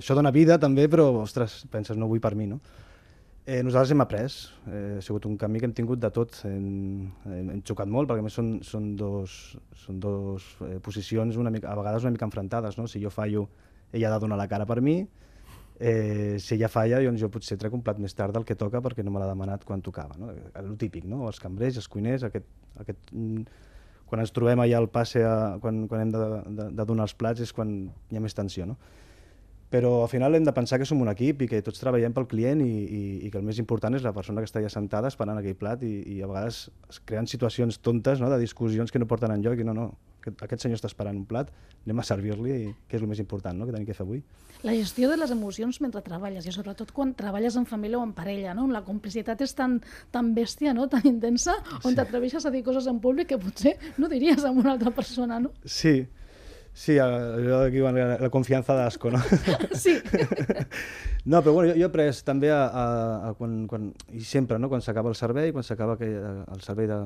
això 0.00 0.16
dona 0.18 0.34
vida 0.34 0.58
també, 0.58 0.88
però, 0.90 1.12
ostres, 1.22 1.60
penses, 1.70 1.98
no 2.00 2.10
vull 2.10 2.22
per 2.22 2.34
mi, 2.34 2.48
no? 2.50 2.58
Eh, 3.46 3.60
nosaltres 3.62 3.92
hem 3.94 4.02
après, 4.02 4.26
eh, 4.66 4.96
ha 4.98 5.02
sigut 5.06 5.28
un 5.30 5.36
camí 5.38 5.60
que 5.62 5.68
hem 5.68 5.74
tingut 5.78 6.00
de 6.02 6.08
tot, 6.10 6.34
hem, 6.48 7.04
hem, 7.30 7.52
hem 7.54 7.60
xocat 7.62 7.86
molt, 7.86 8.10
perquè 8.10 8.24
a 8.24 8.26
més 8.26 8.34
són, 8.34 8.48
són 8.66 8.88
dos, 8.98 9.36
són 9.84 10.00
dos 10.02 10.48
eh, 10.66 10.80
posicions 10.82 11.38
una 11.38 11.52
mica, 11.54 11.70
a 11.70 11.78
vegades 11.78 12.02
una 12.02 12.10
mica 12.16 12.26
enfrontades, 12.26 12.74
no? 12.80 12.88
Si 12.90 12.98
jo 12.98 13.14
fallo, 13.14 13.46
ella 13.92 14.10
ha 14.10 14.16
de 14.16 14.24
donar 14.26 14.40
la 14.40 14.48
cara 14.50 14.66
per 14.66 14.80
mi, 14.82 14.96
eh, 15.78 16.36
si 16.40 16.54
ella 16.54 16.68
falla, 16.72 17.00
doncs 17.04 17.20
jo 17.20 17.30
potser 17.32 17.58
trec 17.60 17.74
un 17.76 17.82
plat 17.84 17.98
més 18.00 18.14
tard 18.16 18.34
del 18.34 18.46
que 18.48 18.56
toca 18.56 18.80
perquè 18.84 19.04
no 19.04 19.12
me 19.14 19.20
l'ha 19.20 19.30
demanat 19.30 19.64
quan 19.68 19.82
tocava. 19.84 20.16
No? 20.18 20.32
El 20.56 20.74
típic, 20.80 21.04
no? 21.04 21.26
els 21.28 21.40
cambrers, 21.42 21.80
els 21.82 21.88
cuiners, 21.92 22.26
aquest, 22.28 22.46
aquest, 22.80 23.12
mm, 23.12 23.64
quan 24.06 24.22
ens 24.22 24.32
trobem 24.32 24.62
allà 24.62 24.78
al 24.80 24.88
passe, 24.92 25.22
a, 25.24 25.56
quan, 25.60 25.84
quan 25.90 26.06
hem 26.06 26.14
de, 26.14 26.28
de, 26.46 26.70
de 26.78 26.86
donar 26.88 27.08
els 27.08 27.16
plats, 27.18 27.42
és 27.44 27.52
quan 27.52 27.76
hi 28.10 28.16
ha 28.16 28.24
més 28.24 28.36
tensió. 28.36 28.66
No? 28.68 28.78
Però 29.70 30.02
al 30.04 30.08
final 30.08 30.34
hem 30.38 30.44
de 30.46 30.54
pensar 30.54 30.78
que 30.78 30.86
som 30.86 31.00
un 31.02 31.10
equip 31.10 31.42
i 31.42 31.48
que 31.50 31.58
tots 31.66 31.82
treballem 31.82 32.14
pel 32.14 32.28
client 32.30 32.62
i, 32.62 32.70
i, 32.86 33.00
i 33.26 33.30
que 33.34 33.40
el 33.40 33.44
més 33.44 33.58
important 33.58 33.98
és 33.98 34.04
la 34.06 34.14
persona 34.14 34.40
que 34.40 34.48
està 34.48 34.62
allà 34.62 34.70
sentada 34.72 35.10
esperant 35.10 35.40
aquell 35.40 35.58
plat 35.58 35.82
i, 35.82 35.96
i 36.14 36.20
a 36.22 36.28
vegades 36.30 36.68
es 36.88 37.00
creen 37.04 37.26
situacions 37.26 37.80
tontes 37.82 38.22
no? 38.22 38.30
de 38.30 38.38
discussions 38.38 38.94
que 38.94 39.02
no 39.02 39.10
porten 39.10 39.34
enlloc 39.34 39.58
i 39.58 39.66
no, 39.66 39.74
no, 39.74 39.88
aquest, 40.26 40.42
aquest 40.42 40.64
senyor 40.64 40.80
està 40.80 40.90
esperant 40.90 41.16
un 41.16 41.26
plat, 41.28 41.50
anem 41.86 42.02
a 42.02 42.06
servir-li, 42.06 42.56
que 42.88 42.98
és 42.98 43.04
el 43.04 43.08
més 43.10 43.20
important 43.22 43.56
no? 43.56 43.66
que 43.66 43.74
tenim 43.74 43.86
que 43.86 43.96
fer 43.96 44.04
avui. 44.06 44.22
La 44.66 44.74
gestió 44.74 45.10
de 45.10 45.18
les 45.20 45.30
emocions 45.30 45.78
mentre 45.84 46.02
treballes, 46.02 46.46
i 46.46 46.54
sobretot 46.54 46.92
quan 46.96 47.14
treballes 47.14 47.56
en 47.60 47.66
família 47.68 48.00
o 48.00 48.04
en 48.04 48.14
parella, 48.16 48.54
no? 48.56 48.66
la 48.72 48.82
complicitat 48.86 49.42
és 49.44 49.54
tan, 49.54 49.78
tan 50.14 50.32
bèstia, 50.36 50.74
no? 50.74 50.88
tan 50.92 51.06
intensa, 51.06 51.56
on 51.82 51.92
sí. 51.92 51.96
t'atreveixes 51.98 52.46
a 52.46 52.54
dir 52.54 52.64
coses 52.66 52.88
en 52.90 53.00
públic 53.00 53.30
que 53.32 53.40
potser 53.40 53.76
no 54.00 54.10
diries 54.12 54.44
a 54.44 54.52
una 54.54 54.74
altra 54.74 54.92
persona. 54.94 55.38
No? 55.42 55.52
Sí, 55.64 56.00
Sí, 56.76 56.98
allò 57.00 57.62
que 57.64 57.70
diuen 57.72 57.96
la, 57.96 58.18
la 58.20 58.28
confiança 58.30 58.74
d'asco, 58.76 59.08
no? 59.14 59.20
Sí. 59.74 59.96
No, 61.26 61.40
però 61.42 61.54
bueno, 61.56 61.72
jo, 61.72 61.74
jo 61.80 61.82
he 61.82 61.88
après 61.88 62.18
també 62.22 62.52
a, 62.54 62.60
a, 62.70 62.82
a 63.26 63.30
quan, 63.34 63.54
quan, 63.66 63.88
i 64.14 64.20
sempre, 64.22 64.60
no? 64.62 64.68
quan 64.70 64.84
s'acaba 64.84 65.10
el 65.10 65.16
servei, 65.18 65.50
quan 65.50 65.64
s'acaba 65.66 65.96
que- 65.98 66.12
el 66.14 66.60
servei 66.62 66.86
de, 66.86 66.98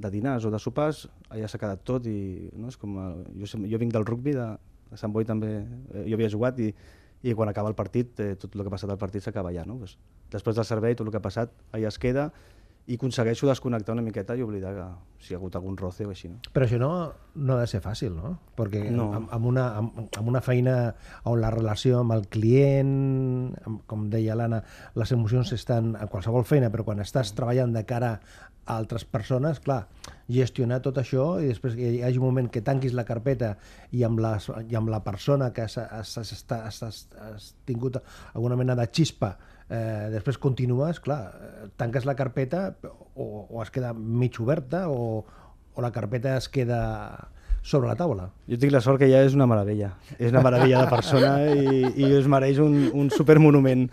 de 0.00 0.10
dinars 0.14 0.46
o 0.48 0.52
de 0.54 0.60
sopars, 0.62 1.02
allà 1.28 1.50
s'ha 1.50 1.60
quedat 1.60 1.82
tot 1.84 2.06
i 2.08 2.14
no? 2.56 2.70
és 2.72 2.78
com, 2.80 2.94
eh, 3.02 3.42
jo, 3.42 3.60
jo 3.68 3.80
vinc 3.82 3.92
del 3.92 4.06
rugby, 4.08 4.32
de, 4.32 4.46
de 4.88 4.96
Sant 4.96 5.12
Boi 5.12 5.28
també, 5.28 5.50
eh, 5.92 6.06
jo 6.08 6.16
havia 6.16 6.30
jugat 6.32 6.62
i, 6.64 6.70
i 7.26 7.34
quan 7.36 7.52
acaba 7.52 7.68
el 7.68 7.76
partit, 7.76 8.14
eh, 8.24 8.30
tot 8.40 8.56
el 8.56 8.62
que 8.64 8.70
ha 8.72 8.76
passat 8.78 8.94
al 8.94 9.02
partit 9.02 9.26
s'acaba 9.26 9.52
allà. 9.52 9.66
No? 9.68 9.76
Pues, 9.82 9.98
després 10.32 10.56
del 10.56 10.64
servei, 10.70 10.96
tot 10.96 11.04
el 11.10 11.12
que 11.12 11.20
ha 11.20 11.26
passat 11.28 11.52
allà 11.76 11.92
es 11.92 12.00
queda 12.00 12.30
i 12.86 12.94
aconsegueixo 12.94 13.48
desconnectar 13.48 13.94
una 13.96 14.02
miqueta 14.06 14.36
i 14.38 14.42
oblidar 14.44 14.70
que 14.76 14.84
si 15.18 15.32
hi 15.32 15.34
ha 15.34 15.38
hagut 15.40 15.56
algun 15.58 15.76
roce 15.76 16.04
o 16.06 16.10
així. 16.12 16.28
No? 16.30 16.38
Però 16.54 16.66
això 16.68 16.78
no, 16.78 16.90
no 17.34 17.56
ha 17.56 17.60
de 17.64 17.66
ser 17.66 17.80
fàcil, 17.82 18.12
no? 18.14 18.36
Perquè 18.56 18.84
No. 18.94 19.08
amb, 19.16 19.32
amb, 19.34 19.46
una, 19.50 19.64
amb, 19.80 19.98
amb 20.16 20.28
una 20.30 20.40
feina 20.40 20.94
on 21.24 21.40
la 21.42 21.50
relació 21.50 21.98
amb 22.04 22.14
el 22.14 22.28
client, 22.30 22.92
amb, 23.66 23.80
com 23.90 24.06
deia 24.12 24.36
l'Anna, 24.38 24.62
les 24.94 25.12
emocions 25.16 25.50
estan 25.56 25.96
a 25.98 26.06
qualsevol 26.06 26.44
feina, 26.46 26.70
però 26.70 26.84
quan 26.86 27.02
estàs 27.02 27.34
treballant 27.34 27.74
de 27.74 27.82
cara 27.84 28.20
a 28.66 28.76
altres 28.76 29.04
persones, 29.04 29.58
clar, 29.62 29.86
gestionar 30.28 30.80
tot 30.82 30.98
això 30.98 31.36
i 31.42 31.50
després 31.50 31.76
que 31.78 31.90
hi 31.96 32.00
hagi 32.04 32.18
un 32.18 32.26
moment 32.26 32.48
que 32.50 32.62
tanquis 32.66 32.96
la 32.96 33.04
carpeta 33.06 33.54
i 33.94 34.02
amb, 34.06 34.20
les, 34.22 34.48
i 34.70 34.78
amb 34.78 34.90
la 34.90 35.02
persona 35.06 35.52
que 35.54 35.66
has, 35.66 35.78
has, 35.78 37.52
tingut 37.68 38.00
alguna 38.34 38.58
mena 38.58 38.74
de 38.78 38.88
xispa 38.90 39.36
eh, 39.68 40.08
després 40.14 40.38
continues, 40.42 41.00
clar, 41.00 41.20
tanques 41.78 42.06
la 42.06 42.16
carpeta 42.18 42.68
o, 43.14 43.46
o 43.50 43.62
es 43.62 43.70
queda 43.74 43.92
mig 43.94 44.40
oberta 44.42 44.86
o, 44.90 45.24
o 45.74 45.82
la 45.84 45.92
carpeta 45.92 46.36
es 46.36 46.48
queda 46.48 47.30
sobre 47.66 47.90
la 47.90 47.96
taula. 47.98 48.28
Jo 48.46 48.58
tinc 48.62 48.70
la 48.72 48.80
sort 48.82 49.00
que 49.02 49.08
ja 49.10 49.24
és 49.26 49.34
una 49.34 49.48
meravella. 49.50 49.90
És 50.16 50.30
una 50.30 50.42
meravella 50.44 50.84
de 50.84 50.90
persona 50.92 51.32
i, 51.50 51.82
i 51.98 52.10
es 52.14 52.28
mereix 52.30 52.60
un, 52.62 52.76
un 52.94 53.10
supermonument 53.10 53.88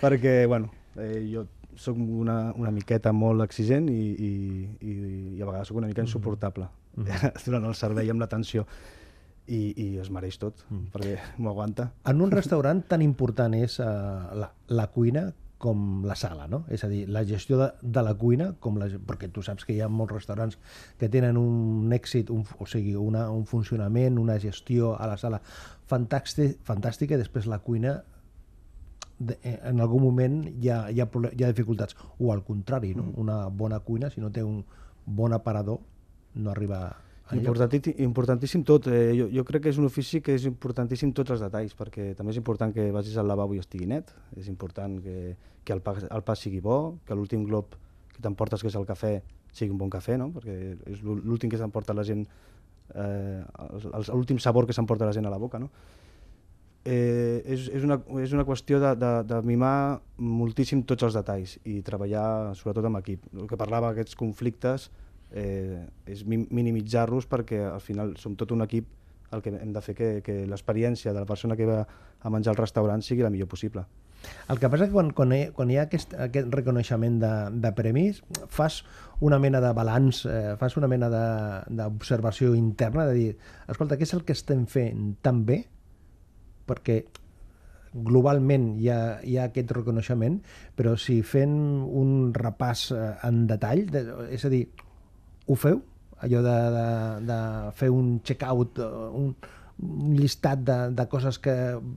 perquè, 0.00 0.40
bueno, 0.50 0.72
eh, 0.98 1.22
jo 1.30 1.46
sóc 1.76 1.98
una, 1.98 2.52
una 2.56 2.72
miqueta 2.74 3.12
molt 3.12 3.44
exigent 3.44 3.88
i, 3.92 4.02
i, 4.14 4.32
i, 4.80 4.96
i 5.36 5.42
a 5.42 5.48
vegades 5.48 5.70
sóc 5.70 5.80
una 5.80 5.90
mica 5.90 6.04
insuportable 6.04 6.68
durant 7.46 7.64
el 7.64 7.74
servei 7.78 8.10
amb 8.12 8.22
l'atenció 8.22 8.66
i, 9.46 9.74
i 9.76 9.86
es 10.00 10.10
mereix 10.12 10.38
tot, 10.40 10.62
perquè 10.94 11.18
m'ho 11.36 11.50
aguanta. 11.50 11.90
En 12.08 12.22
un 12.24 12.32
restaurant 12.32 12.80
tan 12.88 13.02
important 13.04 13.54
és 13.58 13.76
uh, 13.82 14.30
la, 14.40 14.48
la 14.72 14.86
cuina 14.94 15.26
com 15.64 16.04
la 16.04 16.16
sala, 16.18 16.44
no? 16.50 16.64
És 16.72 16.82
a 16.84 16.90
dir, 16.90 17.04
la 17.08 17.22
gestió 17.24 17.56
de, 17.56 17.68
de 17.80 18.02
la 18.04 18.12
cuina, 18.20 18.50
com 18.60 18.76
la, 18.80 18.88
perquè 19.08 19.30
tu 19.32 19.40
saps 19.44 19.64
que 19.64 19.72
hi 19.72 19.80
ha 19.80 19.88
molts 19.88 20.12
restaurants 20.12 20.58
que 21.00 21.08
tenen 21.08 21.38
un 21.40 21.92
èxit, 21.96 22.32
un, 22.34 22.42
o 22.60 22.66
sigui, 22.68 22.92
una, 23.00 23.30
un 23.32 23.46
funcionament, 23.48 24.18
una 24.20 24.36
gestió 24.42 24.92
a 24.98 25.08
la 25.08 25.16
sala 25.20 25.40
fantàstic, 25.88 26.58
fantàstica, 26.68 27.16
i 27.16 27.22
després 27.22 27.48
la 27.48 27.62
cuina 27.64 28.02
en 29.20 29.80
algun 29.80 30.02
moment 30.02 30.40
hi 30.60 30.68
ha, 30.68 30.90
hi, 30.90 31.00
ha, 31.00 31.08
hi 31.32 31.44
ha 31.44 31.52
dificultats, 31.52 31.96
o 32.18 32.32
al 32.32 32.42
contrari, 32.44 32.94
no? 32.94 33.12
una 33.16 33.46
bona 33.48 33.78
cuina, 33.80 34.10
si 34.10 34.20
no 34.20 34.30
té 34.32 34.42
un 34.42 34.64
bon 35.06 35.32
aparador, 35.32 35.78
no 36.34 36.50
arriba. 36.50 36.96
Importantíssim, 37.40 37.94
importantíssim 38.04 38.64
tot. 38.64 38.86
Eh, 38.92 39.14
jo, 39.16 39.28
jo 39.32 39.44
crec 39.48 39.62
que 39.64 39.70
és 39.72 39.78
un 39.80 39.86
ofici 39.88 40.20
que 40.20 40.34
és 40.34 40.44
importantíssim 40.44 41.12
tots 41.16 41.30
els 41.32 41.40
detalls, 41.40 41.72
perquè 41.78 42.10
també 42.18 42.34
és 42.34 42.36
important 42.42 42.74
que 42.74 42.90
vagis 42.92 43.16
al 43.16 43.26
lavabo 43.30 43.54
i 43.54 43.62
estigui 43.62 43.86
net, 43.86 44.10
és 44.36 44.48
important 44.50 44.98
que, 45.00 45.36
que 45.64 45.72
el, 45.72 45.80
pa, 45.80 45.94
el 46.04 46.22
pa 46.26 46.34
sigui 46.36 46.60
bo, 46.60 46.98
que 47.06 47.14
l'últim 47.16 47.46
glob 47.48 47.78
que 48.12 48.20
t'emportes, 48.20 48.60
que 48.60 48.68
és 48.68 48.76
el 48.76 48.84
cafè, 48.84 49.14
sigui 49.54 49.70
un 49.72 49.78
bon 49.78 49.88
cafè, 49.90 50.18
no? 50.20 50.32
perquè 50.34 50.58
és 50.90 51.00
l'ú- 51.02 51.16
l'últim 51.24 51.48
que 51.48 51.56
s'emporta 51.56 51.94
la 51.96 52.04
gent, 52.04 52.26
eh, 52.94 53.40
l'últim 54.12 54.38
sabor 54.38 54.66
que 54.66 54.74
s'emporta 54.76 55.06
la 55.06 55.12
gent 55.16 55.24
a 55.26 55.30
la 55.32 55.38
boca. 55.38 55.58
No? 55.58 55.70
Eh, 56.84 57.40
és, 57.48 57.70
és, 57.72 57.84
una, 57.86 57.96
és 58.20 58.34
una 58.36 58.44
qüestió 58.44 58.76
de, 58.82 58.90
de, 59.00 59.12
de 59.24 59.38
mimar 59.48 60.02
moltíssim 60.20 60.82
tots 60.84 61.06
els 61.06 61.14
detalls 61.16 61.54
i 61.64 61.78
treballar 61.86 62.52
sobretot 62.58 62.84
amb 62.90 63.00
equip. 63.00 63.24
El 63.32 63.48
que 63.48 63.56
parlava 63.56 63.88
d'aquests 63.92 64.18
conflictes 64.20 64.90
eh, 65.32 65.80
és 66.04 66.26
mi- 66.28 66.44
minimitzar-los 66.50 67.24
perquè 67.30 67.62
al 67.70 67.80
final 67.80 68.12
som 68.20 68.36
tot 68.36 68.52
un 68.52 68.60
equip 68.66 68.84
el 69.34 69.40
que 69.42 69.50
hem 69.56 69.72
de 69.72 69.80
fer 69.82 69.94
que, 69.96 70.08
que 70.22 70.42
l'experiència 70.46 71.14
de 71.14 71.22
la 71.24 71.26
persona 71.26 71.56
que 71.56 71.66
va 71.66 71.80
a 72.20 72.30
menjar 72.30 72.52
al 72.52 72.60
restaurant 72.60 73.02
sigui 73.02 73.24
la 73.24 73.32
millor 73.32 73.48
possible. 73.48 73.82
El 74.48 74.60
que 74.60 74.68
passa 74.70 74.86
que 74.86 74.92
quan, 74.94 75.10
quan, 75.16 75.32
hi, 75.32 75.48
quan 75.56 75.72
hi 75.72 75.80
ha 75.80 75.88
aquest, 75.88 76.14
aquest 76.20 76.52
reconeixement 76.54 77.16
de, 77.20 77.32
de 77.64 77.72
premis, 77.76 78.20
fas 78.52 78.82
una 79.24 79.40
mena 79.42 79.60
de 79.64 79.72
balanç, 79.76 80.22
eh, 80.28 80.54
fas 80.60 80.76
una 80.76 80.88
mena 80.88 81.08
d'observació 81.66 82.54
interna, 82.54 83.08
de 83.08 83.16
dir, 83.18 83.36
escolta, 83.68 83.98
què 83.98 84.06
és 84.06 84.14
el 84.16 84.22
que 84.24 84.36
estem 84.36 84.68
fent 84.70 85.16
tan 85.24 85.42
bé? 85.48 85.64
Perquè 86.68 87.02
globalment 87.94 88.74
hi 88.82 88.88
ha, 88.90 89.00
hi 89.22 89.36
ha 89.38 89.48
aquest 89.48 89.70
reconeixement, 89.76 90.40
però 90.76 90.96
si 90.98 91.20
fent 91.22 91.56
un 91.86 92.32
repàs 92.34 92.88
eh, 92.94 93.10
en 93.28 93.44
detall, 93.50 93.84
de, 93.90 94.04
és 94.34 94.44
a 94.44 94.50
dir, 94.52 94.64
ho 95.46 95.58
feu? 95.58 95.82
Allò 96.24 96.40
de, 96.42 96.56
de, 96.74 96.88
de 97.28 97.38
fer 97.78 97.90
un 97.92 98.18
check-out, 98.26 98.80
eh, 98.82 99.04
un, 99.20 99.30
un 99.84 100.16
llistat 100.18 100.64
de, 100.66 100.78
de 100.96 101.06
coses 101.10 101.38
que 101.42 101.54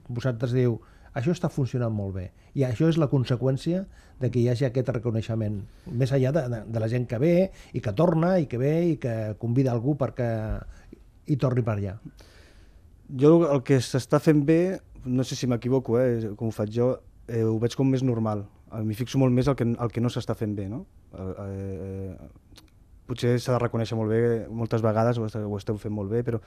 vosaltres 0.08 0.54
diu 0.54 0.78
això 1.18 1.32
està 1.34 1.50
funcionant 1.50 1.94
molt 1.94 2.14
bé. 2.14 2.28
I 2.54 2.64
això 2.68 2.88
és 2.90 2.98
la 3.00 3.08
conseqüència 3.10 3.84
de 4.20 4.30
que 4.30 4.40
hi 4.40 4.48
hagi 4.50 4.66
aquest 4.68 4.90
reconeixement, 4.94 5.60
més 5.90 6.12
enllà 6.14 6.32
de, 6.36 6.44
de, 6.52 6.62
de 6.74 6.82
la 6.82 6.88
gent 6.90 7.06
que 7.10 7.18
ve 7.22 7.34
i 7.74 7.82
que 7.82 7.94
torna 7.96 8.36
i 8.38 8.46
que 8.50 8.60
ve 8.60 8.74
i 8.92 8.96
que 9.02 9.14
convida 9.42 9.74
algú 9.74 9.96
perquè 9.98 10.28
hi 11.26 11.36
torni 11.40 11.64
per 11.66 11.76
allà. 11.78 11.96
Jo 13.08 13.30
el 13.48 13.62
que 13.64 13.78
s'està 13.80 14.18
fent 14.20 14.42
bé, 14.44 14.78
no 15.08 15.24
sé 15.24 15.36
si 15.38 15.46
m'equivoco, 15.48 15.96
eh, 16.00 16.32
com 16.36 16.50
ho 16.50 16.52
faig 16.54 16.72
jo, 16.74 16.90
eh, 17.28 17.42
ho 17.44 17.56
veig 17.62 17.74
com 17.76 17.88
més 17.88 18.02
normal. 18.04 18.44
M'hi 18.84 18.94
fixo 18.94 19.16
molt 19.18 19.32
més 19.32 19.48
el 19.48 19.56
que, 19.56 19.64
el 19.64 19.90
que 19.94 20.00
no 20.04 20.10
s'està 20.12 20.34
fent 20.36 20.52
bé, 20.54 20.66
no? 20.68 20.82
Eh, 21.16 21.28
eh, 21.46 22.16
potser 23.08 23.38
s'ha 23.40 23.54
de 23.56 23.62
reconèixer 23.62 23.96
molt 23.96 24.12
bé, 24.12 24.20
moltes 24.52 24.82
vegades 24.84 25.16
ho 25.16 25.24
ho 25.24 25.56
esteu 25.56 25.78
fent 25.80 25.94
molt 25.94 26.10
bé, 26.12 26.20
però, 26.22 26.40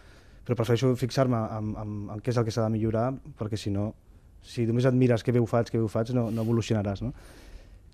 però 0.46 0.56
prefereixo 0.60 0.92
fixar-me 0.96 1.40
en, 1.58 1.72
en, 1.82 1.96
en 2.14 2.22
què 2.22 2.30
és 2.30 2.38
el 2.38 2.46
que 2.46 2.54
s'ha 2.54 2.68
de 2.68 2.76
millorar, 2.76 3.08
perquè 3.40 3.58
si 3.58 3.74
no, 3.74 3.96
si 4.46 4.68
només 4.70 4.86
et 4.86 4.94
mires 4.94 5.26
què 5.26 5.34
bé 5.34 5.42
ho 5.42 5.50
faig, 5.50 5.72
què 5.74 5.80
bé 5.82 5.88
ho 5.88 5.90
faig, 5.90 6.14
no, 6.14 6.28
no 6.30 6.46
evolucionaràs, 6.46 7.02
no? 7.02 7.10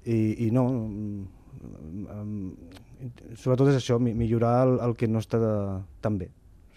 I, 0.03 0.47
i 0.47 0.51
no, 0.51 0.65
mm, 0.67 1.23
mm, 2.17 2.51
sobretot 3.39 3.71
és 3.71 3.79
això, 3.79 3.95
mi- 3.99 4.13
millorar 4.15 4.57
el, 4.67 4.75
el 4.89 4.95
que 4.99 5.07
no 5.07 5.23
està 5.23 5.39
de, 5.39 5.53
tan 6.03 6.19
bé. 6.19 6.27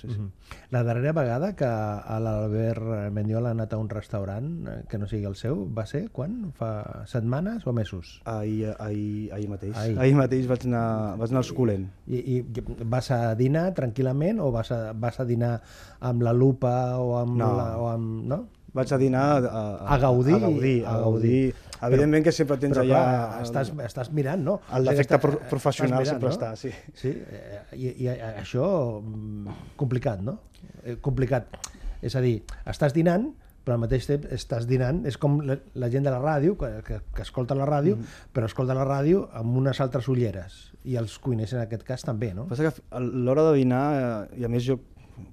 Sí, 0.00 0.08
sí. 0.08 0.56
La 0.70 0.82
darrera 0.86 1.12
vegada 1.16 1.52
que 1.56 1.66
a 1.66 2.18
l'Albert 2.22 3.12
Mendiola 3.14 3.50
ha 3.50 3.56
anat 3.56 3.74
a 3.74 3.80
un 3.80 3.90
restaurant 3.92 4.50
eh, 4.66 4.76
que 4.90 4.98
no 4.98 5.08
sigui 5.10 5.28
el 5.28 5.36
seu, 5.38 5.64
va 5.76 5.86
ser 5.90 6.06
quan? 6.14 6.38
Fa 6.56 7.04
setmanes 7.10 7.66
o 7.66 7.74
mesos? 7.76 8.18
Ahir, 8.24 8.74
ahir, 8.78 9.30
ahir 9.36 9.50
mateix. 9.52 9.76
Ahir. 9.76 9.98
Ahir, 9.98 10.16
mateix 10.18 10.48
vaig 10.50 10.66
anar, 10.70 10.86
vaig 11.20 11.34
anar 11.34 11.44
al 11.44 11.48
suculent. 11.50 11.88
I, 12.08 12.22
I 12.36 12.64
vas 12.84 13.10
a 13.14 13.20
dinar 13.38 13.70
tranquil·lament 13.76 14.40
o 14.40 14.50
vas 14.54 14.72
a, 14.74 14.80
vas 14.92 15.20
a 15.20 15.28
dinar 15.28 15.58
amb 16.00 16.24
la 16.26 16.34
lupa 16.36 16.74
o 16.98 17.18
amb... 17.20 17.36
No. 17.40 17.52
La, 17.60 17.68
o 17.80 17.90
amb 17.90 18.24
no? 18.30 18.44
Vaig 18.72 18.92
a 18.94 18.98
dinar 19.00 19.22
a, 19.42 19.48
a, 19.50 19.94
A 19.94 19.98
gaudir, 19.98 20.34
A 20.36 20.38
gaudir, 20.38 20.76
a 20.86 20.92
gaudir. 20.98 21.02
gaudir. 21.02 21.54
Evidentment 21.82 22.22
que 22.24 22.32
sempre 22.32 22.56
tens 22.60 22.76
Però, 22.76 22.84
allà... 22.84 23.00
clar, 23.00 23.42
estàs, 23.42 23.70
estàs 23.86 24.10
mirant, 24.12 24.42
no? 24.44 24.58
El 24.70 24.82
O 24.82 24.84
sigui, 24.84 24.90
defecte 24.94 25.14
està- 25.16 25.20
pro- 25.24 25.40
professional 25.50 26.02
estàs 26.04 26.10
sempre 26.12 26.30
està, 26.30 26.50
sí. 26.60 26.70
Sí, 26.94 27.08
eh, 27.08 27.60
i, 27.74 27.92
i 28.04 28.08
això, 28.12 28.66
mm, 29.02 29.54
complicat, 29.80 30.20
no? 30.22 30.38
Eh, 30.84 30.98
Complicat. 31.00 31.48
És 32.04 32.14
a 32.16 32.20
dir, 32.20 32.42
estàs 32.68 32.92
dinant, 32.94 33.30
però 33.64 33.74
al 33.76 33.80
mateix 33.82 34.06
temps 34.08 34.28
estàs 34.32 34.66
dinant, 34.68 35.02
és 35.08 35.16
com 35.20 35.40
la, 35.44 35.56
la 35.74 35.88
gent 35.92 36.04
de 36.06 36.12
la 36.12 36.20
ràdio, 36.20 36.54
que, 36.60 36.68
que, 36.86 37.00
que 37.16 37.22
escolta 37.26 37.56
la 37.56 37.66
ràdio, 37.68 37.96
Mm-hmm. 37.96 38.30
però 38.36 38.46
escolta 38.48 38.76
la 38.76 38.84
ràdio 38.88 39.26
amb 39.40 39.56
unes 39.56 39.80
altres 39.80 40.06
ulleres, 40.08 40.60
i 40.84 40.96
els 41.00 41.18
cuiners 41.18 41.52
en 41.56 41.60
aquest 41.64 41.82
cas 41.84 42.04
també, 42.04 42.32
no? 42.36 42.46
Passa 42.48 42.68
que 42.68 42.84
a 42.92 43.00
l'hora 43.00 43.48
de 43.50 43.56
dinar, 43.58 43.84
eh, 44.30 44.40
i 44.40 44.44
a 44.44 44.48
més 44.52 44.64
jo 44.68 44.78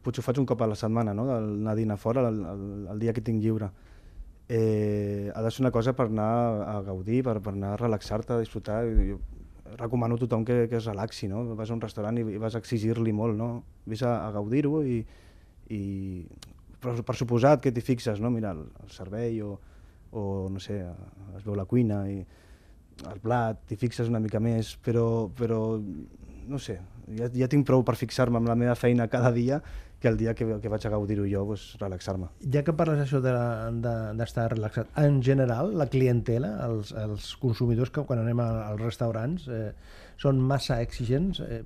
potser 0.03 0.24
ho 0.24 0.25
faig 0.25 0.39
un 0.41 0.48
cop 0.50 0.62
a 0.62 0.70
la 0.72 0.77
setmana, 0.79 1.13
no? 1.17 1.27
d'anar 1.29 1.74
a 1.74 1.77
dinar 1.77 1.98
fora 2.01 2.27
el, 2.29 2.39
el, 2.53 2.63
el 2.94 3.00
dia 3.03 3.13
que 3.13 3.24
tinc 3.25 3.41
lliure, 3.44 3.72
eh, 4.50 5.32
ha 5.34 5.41
de 5.41 5.51
ser 5.51 5.65
una 5.65 5.72
cosa 5.72 5.94
per 5.96 6.08
anar 6.08 6.29
a 6.67 6.77
gaudir, 6.86 7.24
per, 7.24 7.39
per 7.44 7.53
anar 7.53 7.75
a 7.75 7.82
relaxar-te, 7.82 8.34
a 8.34 8.44
disfrutar. 8.44 8.84
Jo 9.12 9.20
recomano 9.75 10.15
a 10.15 10.17
tothom 10.17 10.46
que, 10.46 10.67
que 10.70 10.77
es 10.77 10.86
relaxi, 10.86 11.27
no? 11.27 11.44
Vas 11.56 11.72
a 11.72 11.75
un 11.75 11.82
restaurant 11.82 12.17
i, 12.17 12.24
i 12.36 12.39
vas 12.39 12.56
a 12.56 12.62
exigir-li 12.63 13.13
molt, 13.13 13.36
no? 13.38 13.63
Ves 13.86 14.03
a, 14.08 14.13
a 14.27 14.32
gaudir-ho 14.32 14.82
i, 14.88 15.01
i 15.75 15.82
per, 16.82 16.96
per 17.03 17.15
suposat 17.20 17.63
que 17.63 17.74
t'hi 17.75 17.84
fixes, 17.84 18.22
no? 18.24 18.32
Mira, 18.34 18.53
el, 18.56 18.63
el 18.84 18.94
servei 18.94 19.41
o, 19.44 19.58
o 20.12 20.24
no 20.53 20.63
sé, 20.63 20.79
es 21.36 21.46
veu 21.46 21.58
la 21.60 21.67
cuina 21.70 22.06
i 22.10 22.22
el 23.12 23.20
plat, 23.22 23.60
t'hi 23.67 23.77
fixes 23.77 24.10
una 24.10 24.22
mica 24.24 24.39
més, 24.41 24.75
però, 24.84 25.27
però 25.38 25.60
no 25.77 26.60
sé, 26.63 26.79
ja, 27.16 27.30
ja 27.34 27.48
tinc 27.48 27.66
prou 27.68 27.84
per 27.88 27.96
fixar-me 27.96 28.38
amb 28.42 28.48
la 28.50 28.56
meva 28.56 28.76
feina 28.76 29.08
cada 29.08 29.32
dia 29.32 29.62
que 30.00 30.08
el 30.12 30.18
dia 30.18 30.36
que, 30.38 30.46
que 30.62 30.70
vaig 30.70 30.84
a 30.86 30.90
gaudir-ho 30.94 31.24
jo, 31.26 31.44
pues, 31.50 31.62
relaxar-me. 31.82 32.28
Ja 32.54 32.62
que 32.64 32.74
parles 32.78 33.00
això 33.02 33.18
d'estar 33.24 33.72
de, 33.74 33.94
d'estar 34.20 34.44
relaxat, 34.52 34.92
en 35.02 35.24
general, 35.26 35.72
la 35.78 35.88
clientela, 35.90 36.52
els, 36.68 36.92
els 36.94 37.32
consumidors 37.42 37.90
que 37.90 38.04
quan 38.06 38.22
anem 38.22 38.40
als 38.44 38.82
restaurants 38.84 39.48
eh, 39.50 39.72
són 40.22 40.38
massa 40.38 40.78
exigents, 40.86 41.40
eh, 41.42 41.64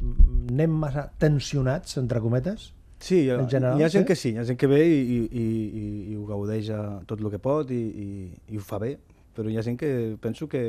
anem 0.54 0.72
massa 0.80 1.10
tensionats, 1.20 1.98
entre 2.00 2.22
cometes? 2.24 2.70
Sí, 3.02 3.26
en 3.34 3.50
general, 3.50 3.80
hi 3.80 3.84
ha 3.84 3.90
gent 3.90 4.06
sí? 4.06 4.08
que 4.14 4.16
sí, 4.16 4.32
hi 4.32 4.38
ha 4.40 4.46
gent 4.48 4.60
que 4.62 4.68
ve 4.70 4.80
i, 4.86 4.98
i, 5.02 5.20
i, 5.28 5.46
i- 5.82 6.02
i 6.14 6.16
ho 6.16 6.24
gaudeix 6.30 6.72
tot 7.10 7.20
el 7.20 7.32
que 7.34 7.40
pot 7.42 7.72
i, 7.74 7.82
i, 8.06 8.10
i 8.54 8.60
ho 8.60 8.64
fa 8.64 8.78
bé, 8.80 8.94
però 9.36 9.50
hi 9.52 9.58
ha 9.60 9.64
gent 9.66 9.76
que 9.82 9.92
penso 10.22 10.48
que, 10.48 10.62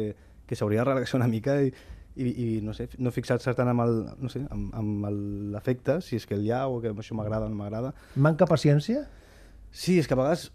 que 0.48 0.56
s'hauria 0.58 0.80
de 0.82 0.90
relaxar 0.94 1.20
una 1.20 1.28
mica 1.30 1.60
i, 1.62 1.70
i, 2.16 2.28
i 2.28 2.46
no 2.64 2.74
sé, 2.76 2.88
no 2.98 3.12
fixar-se 3.14 3.54
tant 3.56 3.70
amb 3.72 3.84
el, 3.84 3.94
no 4.20 4.30
sé, 4.32 4.42
amb, 4.52 4.72
amb 4.76 5.06
l'efecte, 5.54 6.00
si 6.04 6.18
és 6.20 6.26
que 6.28 6.36
el 6.36 6.46
hi 6.46 6.52
ha 6.52 6.66
o 6.68 6.80
que 6.82 6.92
això 6.92 7.16
m'agrada 7.18 7.48
o 7.48 7.52
no 7.52 7.58
m'agrada. 7.58 7.92
Manca 8.16 8.48
paciència? 8.48 9.06
Sí, 9.72 9.98
és 9.98 10.08
que 10.08 10.16
a 10.16 10.20
vegades 10.20 10.50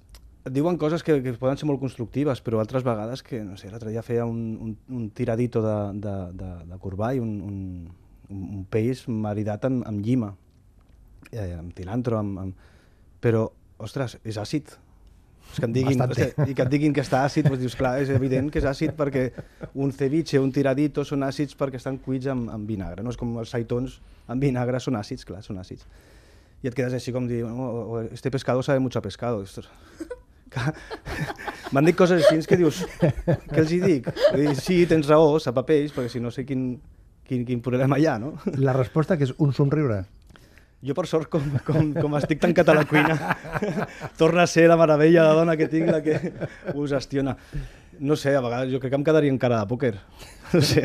et 0.48 0.54
diuen 0.56 0.78
coses 0.80 1.04
que, 1.04 1.18
que 1.24 1.34
poden 1.40 1.60
ser 1.60 1.68
molt 1.68 1.82
constructives, 1.82 2.40
però 2.46 2.62
altres 2.62 2.86
vegades 2.88 3.24
que, 3.26 3.42
no 3.44 3.58
sé, 3.60 3.72
l'altre 3.72 3.92
dia 3.92 4.04
feia 4.06 4.26
un, 4.30 4.42
un, 4.64 4.76
un 4.96 5.10
tiradito 5.12 5.62
de, 5.66 5.78
de, 6.00 6.16
de, 6.40 6.52
de 6.70 6.80
corball, 6.80 7.20
un, 7.20 7.34
un, 7.44 7.58
un, 8.30 8.44
un 8.60 8.66
peix 8.72 9.06
maridat 9.12 9.68
amb, 9.68 9.84
amb 9.90 10.04
llima, 10.06 10.34
eh, 11.32 11.52
amb 11.58 11.74
cilantro, 11.76 12.22
amb, 12.22 12.44
amb... 12.46 12.68
però, 13.24 13.48
ostres, 13.84 14.20
és 14.24 14.40
àcid. 14.40 14.78
És 15.54 15.60
que 15.64 15.68
diguin, 15.74 15.98
Bastante. 15.98 16.28
hòstia, 16.28 16.48
I 16.52 16.54
que 16.58 16.62
et 16.68 16.70
diguin 16.70 16.94
que 16.94 17.02
està 17.02 17.24
àcid, 17.26 17.48
doncs 17.50 17.60
dius, 17.64 17.76
clar, 17.80 17.96
és 18.04 18.10
evident 18.14 18.52
que 18.54 18.60
és 18.60 18.66
àcid 18.70 18.94
perquè 18.98 19.32
un 19.76 19.92
ceviche, 19.96 20.40
un 20.40 20.52
tiradito 20.54 21.04
són 21.08 21.24
àcids 21.26 21.56
perquè 21.58 21.80
estan 21.82 21.98
cuits 22.04 22.28
amb, 22.30 22.50
amb 22.54 22.68
vinagre. 22.70 23.02
No 23.04 23.10
és 23.10 23.18
com 23.18 23.32
els 23.42 23.50
saitons 23.56 24.00
amb 24.28 24.42
vinagre 24.44 24.80
són 24.84 24.96
àcids, 25.00 25.26
clar, 25.26 25.42
són 25.44 25.58
àcids. 25.64 25.88
I 26.64 26.68
et 26.70 26.74
quedes 26.78 26.94
així 26.98 27.12
com 27.14 27.28
dir, 27.30 27.44
no, 27.46 27.56
o- 27.70 27.86
o 27.98 28.02
este 28.12 28.30
pescado 28.34 28.62
sabe 28.64 28.80
mucho 28.80 29.00
a 29.00 29.02
pescado. 29.02 29.44
M'han 31.72 31.86
dit 31.86 31.96
coses 32.00 32.24
així 32.24 32.48
que 32.48 32.58
dius, 32.58 32.84
què 33.02 33.60
els 33.62 33.72
hi 33.76 33.80
dic? 33.84 34.08
Dir, 34.36 34.54
sí, 34.56 34.78
tens 34.90 35.08
raó, 35.12 35.36
sap 35.44 35.58
a 35.60 35.64
peix, 35.68 35.92
perquè 35.96 36.10
si 36.14 36.22
no 36.24 36.32
sé 36.32 36.46
quin, 36.48 36.78
quin, 37.28 37.44
quin 37.46 37.60
problema 37.62 38.00
hi 38.00 38.06
ha, 38.08 38.16
no? 38.22 38.36
La 38.56 38.74
resposta 38.78 39.18
que 39.20 39.28
és 39.28 39.34
un 39.44 39.52
somriure. 39.54 40.04
Jo, 40.86 40.94
per 40.94 41.08
sort, 41.10 41.26
com, 41.34 41.42
com, 41.66 41.90
com 41.96 42.16
estic 42.20 42.38
tancat 42.44 42.68
a 42.70 42.76
la 42.78 42.84
cuina, 42.86 43.16
torna 44.20 44.44
a 44.44 44.50
ser 44.50 44.68
la 44.70 44.78
meravella 44.78 45.24
de 45.26 45.38
dona 45.40 45.56
que 45.58 45.66
tinc, 45.72 45.90
la 45.90 46.04
que 46.06 46.20
ho 46.76 46.86
gestiona. 46.86 47.34
No 47.98 48.14
sé, 48.14 48.36
a 48.38 48.44
vegades 48.46 48.70
jo 48.70 48.78
crec 48.78 48.94
que 48.94 49.00
em 49.00 49.06
quedaria 49.08 49.34
en 49.34 49.40
cara 49.42 49.64
de 49.64 49.72
pòquer. 49.74 49.96
No 50.48 50.62
sé. 50.64 50.80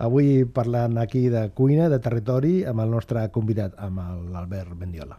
Avui 0.00 0.46
parlant 0.48 0.96
aquí 1.02 1.26
de 1.28 1.42
cuina, 1.52 1.90
de 1.92 1.98
territori, 2.00 2.62
amb 2.64 2.80
el 2.80 2.94
nostre 2.94 3.26
convidat, 3.34 3.74
amb 3.76 4.00
l'Albert 4.32 4.72
Mendiola. 4.80 5.18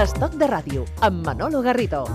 Estoc 0.00 0.40
de 0.40 0.48
ràdio, 0.48 0.88
amb 1.04 1.20
Manolo 1.28 1.60
Garrido. 1.60 2.06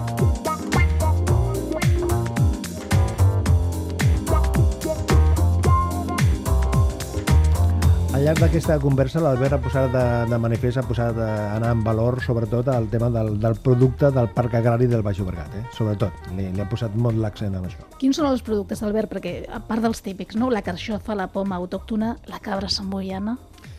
Al 8.11 8.25
llarg 8.27 8.41
d'aquesta 8.43 8.75
conversa, 8.83 9.21
l'Albert 9.23 9.55
ha 9.55 9.57
posat 9.63 9.85
de, 9.93 10.01
de 10.27 10.37
manifest, 10.43 10.81
ha 10.81 10.83
posat 10.83 11.15
d'anar 11.15 11.69
en 11.71 11.83
valor, 11.85 12.17
sobretot, 12.19 12.67
el 12.73 12.89
tema 12.91 13.07
del, 13.13 13.37
del 13.39 13.55
producte 13.63 14.09
del 14.11 14.27
Parc 14.35 14.57
Agrari 14.59 14.89
del 14.91 14.99
Baix 15.05 15.21
Llobregat, 15.21 15.55
eh? 15.55 15.61
sobretot. 15.77 16.27
Li, 16.35 16.49
li 16.51 16.59
ha 16.59 16.67
posat 16.67 16.97
molt 16.99 17.21
l'accent 17.23 17.55
en 17.55 17.69
això. 17.69 17.87
Quins 18.01 18.19
són 18.19 18.27
els 18.27 18.43
productes, 18.43 18.83
Albert? 18.83 19.13
Perquè, 19.13 19.35
a 19.47 19.61
part 19.63 19.87
dels 19.87 20.03
típics, 20.03 20.35
no? 20.35 20.51
la 20.51 20.59
carxofa, 20.65 21.15
la 21.15 21.29
poma 21.31 21.55
autòctona, 21.63 22.17
la 22.27 22.41
cabra 22.43 22.67
samboiana, 22.67 23.37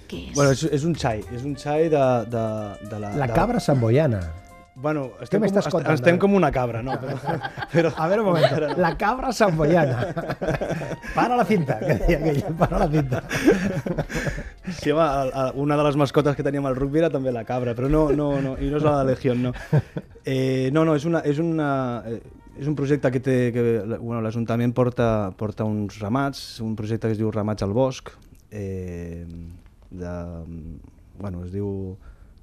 què 0.08 0.22
és? 0.30 0.36
Bueno, 0.38 0.56
és, 0.56 0.64
és 0.80 0.88
un 0.88 0.96
xai, 0.96 1.20
és 1.36 1.44
un 1.44 1.52
xai 1.60 1.92
de, 1.92 2.06
de, 2.32 2.46
de 2.88 3.02
la... 3.04 3.12
La 3.20 3.28
de... 3.28 3.36
cabra 3.36 3.60
samboiana. 3.60 4.22
Bueno, 4.74 5.10
estem, 5.20 5.38
com, 5.38 5.58
estem 5.58 5.82
David? 5.82 6.18
com 6.20 6.34
una 6.34 6.48
cabra, 6.50 6.80
no? 6.82 6.94
Però, 7.02 7.18
però... 7.72 7.90
A 7.92 8.06
veure 8.08 8.22
un 8.22 8.28
moment, 8.30 8.76
la 8.80 8.94
cabra 8.96 9.32
samboiana. 9.32 10.06
Para 11.16 11.36
la 11.36 11.44
cinta, 11.44 11.78
que 11.78 11.96
deia 12.00 12.18
aquella, 12.18 12.52
para 12.56 12.78
la 12.78 12.88
cinta. 12.88 13.22
Sí, 14.78 14.90
home, 14.90 15.50
una 15.60 15.76
de 15.76 15.84
les 15.84 15.96
mascotes 15.96 16.36
que 16.36 16.44
teníem 16.44 16.64
al 16.66 16.76
rugby 16.76 17.02
era 17.02 17.10
també 17.12 17.32
la 17.32 17.44
cabra, 17.44 17.74
però 17.76 17.90
no, 17.92 18.06
no, 18.16 18.28
no 18.40 18.54
i 18.56 18.70
no 18.72 18.80
és 18.80 18.86
la 18.86 18.94
de 19.02 19.10
Legión, 19.10 19.42
no. 19.44 19.52
Eh, 20.24 20.70
no, 20.72 20.86
no, 20.88 20.94
és, 20.96 21.04
una, 21.08 21.20
és, 21.28 21.40
una, 21.42 21.68
eh, 22.08 22.20
és 22.56 22.68
un 22.70 22.76
projecte 22.78 23.10
que 23.12 23.20
té, 23.20 23.36
que 23.52 23.64
bueno, 23.98 24.22
l'Ajuntament 24.24 24.72
porta, 24.72 25.08
porta 25.36 25.68
uns 25.68 25.98
ramats, 26.00 26.62
un 26.64 26.76
projecte 26.78 27.10
que 27.10 27.18
es 27.18 27.20
diu 27.20 27.32
Ramats 27.34 27.66
al 27.66 27.76
Bosc, 27.76 28.12
eh, 28.48 29.26
de, 29.90 30.14
bueno, 31.20 31.44
es 31.44 31.52
diu 31.52 31.68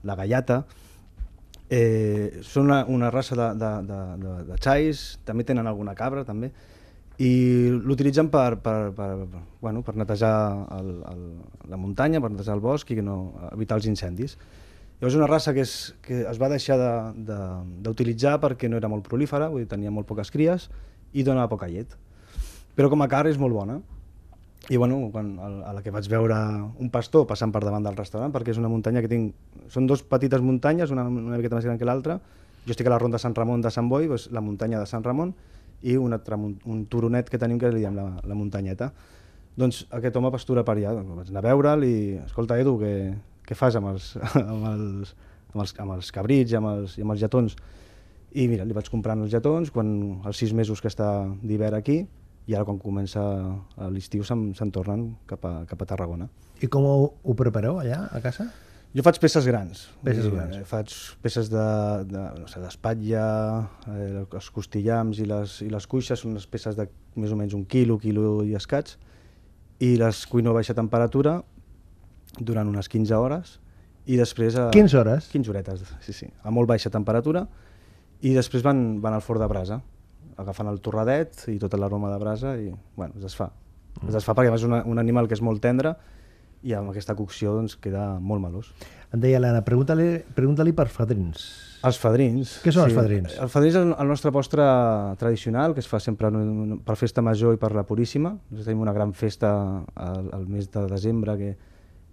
La 0.05 0.17
Gallata, 0.19 0.63
eh, 1.69 2.39
són 2.43 2.65
una, 2.69 2.83
una 2.89 3.09
raça 3.13 3.35
de, 3.37 3.47
de, 3.59 3.71
de, 3.87 3.99
de, 4.23 4.33
de 4.49 4.57
xais, 4.61 5.19
també 5.25 5.43
tenen 5.45 5.67
alguna 5.69 5.95
cabra, 5.95 6.25
també, 6.25 6.51
i 7.19 7.67
l'utilitzen 7.83 8.29
per, 8.31 8.57
per, 8.63 8.91
per, 8.95 9.09
bueno, 9.61 9.81
per 9.83 9.95
netejar 9.99 10.33
el, 10.77 10.91
el, 11.11 11.23
la 11.67 11.77
muntanya, 11.77 12.21
per 12.23 12.31
netejar 12.31 12.55
el 12.55 12.63
bosc 12.63 12.91
i 12.95 13.01
no, 13.03 13.33
evitar 13.51 13.75
els 13.79 13.89
incendis. 13.91 14.37
Llavors 14.99 15.15
una 15.15 15.27
raça 15.27 15.53
que, 15.55 15.63
és, 15.67 15.73
que 16.03 16.21
es 16.27 16.39
va 16.39 16.49
deixar 16.51 16.77
de- 16.79 17.23
de- 17.27 17.81
d'utilitzar 17.85 18.37
perquè 18.39 18.67
no 18.71 18.79
era 18.79 18.87
molt 18.91 19.05
prolífera, 19.07 19.49
vull 19.51 19.63
dir, 19.63 19.69
tenia 19.71 19.91
molt 19.91 20.07
poques 20.07 20.31
cries 20.31 20.69
i 21.13 21.23
donava 21.23 21.51
poca 21.51 21.67
llet. 21.71 21.95
Però 22.75 22.89
com 22.91 23.01
a 23.03 23.07
carn 23.11 23.29
és 23.31 23.39
molt 23.39 23.55
bona. 23.55 23.79
I 24.69 24.77
bueno, 24.77 25.09
quan, 25.11 25.31
a 25.41 25.71
la 25.73 25.81
que 25.81 25.89
vaig 25.89 26.05
veure 26.11 26.35
un 26.77 26.91
pastor 26.93 27.25
passant 27.25 27.49
per 27.49 27.63
davant 27.63 27.85
del 27.85 27.95
restaurant, 27.97 28.29
perquè 28.29 28.53
és 28.53 28.59
una 28.61 28.69
muntanya 28.69 29.01
que 29.01 29.09
tinc... 29.09 29.33
Són 29.73 29.87
dos 29.89 30.03
petites 30.05 30.43
muntanyes, 30.45 30.93
una 30.93 31.07
una 31.09 31.37
miqueta 31.37 31.57
més 31.57 31.65
gran 31.65 31.79
que 31.81 31.87
l'altra. 31.89 32.19
Jo 32.67 32.75
estic 32.75 32.85
a 32.85 32.93
la 32.93 32.99
ronda 33.01 33.17
de 33.17 33.23
Sant 33.23 33.33
Ramon 33.33 33.63
de 33.65 33.71
Sant 33.73 33.89
Boi, 33.89 34.05
doncs 34.11 34.27
la 34.29 34.43
muntanya 34.45 34.77
de 34.77 34.85
Sant 34.89 35.05
Ramon, 35.05 35.33
i 35.81 35.95
un, 35.97 36.13
altre, 36.13 36.37
un 36.37 36.83
turonet 36.85 37.31
que 37.33 37.39
tenim 37.41 37.57
que 37.57 37.71
li 37.73 37.81
diem 37.81 37.97
la, 37.97 38.05
la 38.21 38.37
muntanyeta. 38.37 38.91
Doncs 39.57 39.87
aquest 39.95 40.21
home 40.21 40.29
pastura 40.35 40.61
per 40.67 40.77
allà, 40.77 40.93
doncs 40.99 41.17
vaig 41.17 41.33
anar 41.33 41.41
a 41.41 41.47
veure'l 41.49 41.87
i, 41.87 41.97
escolta 42.27 42.59
Edu, 42.61 42.75
què, 42.83 42.93
què 43.49 43.57
fas 43.57 43.79
amb 43.79 43.89
els, 43.95 44.11
amb 44.43 44.69
els, 44.69 45.15
amb 45.49 45.65
els, 45.65 45.75
amb 45.81 45.97
els 45.97 46.13
cabrits 46.13 46.53
i 46.53 46.61
amb 46.61 46.75
els, 46.75 46.99
i 46.99 47.07
amb 47.07 47.15
els 47.15 47.25
lletons? 47.25 47.57
I 48.37 48.45
mira, 48.51 48.69
li 48.69 48.77
vaig 48.77 48.93
comprant 48.93 49.25
els 49.25 49.33
lletons, 49.33 49.73
quan 49.73 49.89
els 50.29 50.37
sis 50.37 50.53
mesos 50.53 50.77
que 50.77 50.93
està 50.93 51.09
d'hivern 51.41 51.81
aquí, 51.81 52.03
i 52.49 52.55
ara 52.57 52.65
quan 52.65 52.79
comença 52.81 53.21
l'estiu 53.93 54.23
se'n 54.25 54.49
se'n 54.57 54.71
tornen 54.73 55.11
cap 55.29 55.43
a, 55.45 55.53
cap 55.69 55.83
a 55.85 55.87
Tarragona. 55.91 56.25
I 56.63 56.67
com 56.71 56.83
ho, 56.87 56.95
ho 57.23 57.35
prepareu 57.37 57.77
allà, 57.79 58.07
a 58.11 58.21
casa? 58.23 58.47
Jo 58.89 59.03
faig 59.05 59.19
peces 59.21 59.45
grans. 59.45 59.83
Peces 60.01 60.25
dir, 60.25 60.31
grans. 60.33 60.55
eh, 60.57 60.63
Faig 60.65 60.93
peces 61.21 61.51
de, 61.53 61.65
de 62.09 62.23
no 62.39 62.47
sé, 62.49 62.57
d'espatlla, 62.63 63.25
eh, 63.93 64.23
els 64.25 64.49
costillams 64.55 65.19
i 65.21 65.27
les, 65.29 65.59
i 65.61 65.69
les 65.69 65.85
cuixes 65.87 66.23
són 66.23 66.33
unes 66.33 66.47
peces 66.49 66.73
de 66.79 66.87
més 67.21 67.29
o 67.31 67.37
menys 67.37 67.53
un 67.53 67.67
quilo, 67.69 67.99
quilo 68.01 68.39
i 68.47 68.55
escaig, 68.57 68.95
i 69.85 69.93
les 70.01 70.23
cuino 70.27 70.49
a 70.49 70.57
baixa 70.57 70.73
temperatura 70.73 71.37
durant 72.39 72.67
unes 72.67 72.89
15 72.89 73.13
hores 73.15 73.59
i 74.09 74.17
després... 74.17 74.57
A, 74.57 74.71
15 74.73 74.97
hores? 75.03 75.29
15 75.31 75.53
horetes, 75.53 75.85
sí, 76.01 76.15
sí, 76.17 76.27
a 76.41 76.49
molt 76.51 76.67
baixa 76.73 76.89
temperatura 76.89 77.45
i 78.25 78.33
després 78.35 78.65
van, 78.65 78.97
van 79.05 79.13
al 79.15 79.21
forn 79.23 79.39
de 79.45 79.47
brasa 79.53 79.79
agafant 80.39 80.69
el 80.71 80.79
torradet 80.83 81.45
i 81.51 81.57
tota 81.61 81.79
l'aroma 81.79 82.11
de 82.13 82.19
brasa 82.21 82.55
i 82.59 82.69
bueno, 82.95 83.13
es 83.17 83.25
desfà. 83.25 83.49
Es 84.05 84.13
desfà 84.15 84.35
perquè 84.37 84.53
és 84.55 84.65
una, 84.67 84.83
un 84.87 85.01
animal 85.01 85.27
que 85.27 85.35
és 85.37 85.43
molt 85.43 85.61
tendre 85.63 85.95
i 86.63 86.73
amb 86.75 86.91
aquesta 86.91 87.15
cocció 87.15 87.53
doncs, 87.55 87.77
queda 87.79 88.17
molt 88.19 88.43
malós. 88.43 88.73
Em 89.15 89.21
deia 89.23 89.39
l'Anna, 89.39 89.63
pregunta-li 89.65 90.19
pregunta 90.35 90.65
per 90.75 90.87
fadrins. 90.91 91.45
Els 91.87 91.97
fadrins. 91.97 92.57
Què 92.61 92.73
són 92.75 92.89
els 92.89 92.95
fadrins? 92.97 93.37
El 93.39 93.49
fadrins 93.49 93.77
és 93.77 93.81
el, 93.81 93.93
el 93.95 94.09
nostre 94.11 94.31
postre 94.35 94.65
tradicional, 95.21 95.73
que 95.73 95.79
es 95.79 95.87
fa 95.87 96.01
sempre 96.03 96.27
en 96.27 96.81
per 96.85 96.97
festa 96.99 97.23
major 97.23 97.55
i 97.55 97.61
per 97.61 97.71
la 97.73 97.85
Puríssima. 97.87 98.33
Nosaltres 98.35 98.67
tenim 98.67 98.83
una 98.83 98.93
gran 98.93 99.15
festa 99.15 99.51
al, 99.95 100.29
al 100.35 100.45
mes 100.51 100.67
de 100.73 100.85
desembre 100.91 101.37
que, 101.39 101.51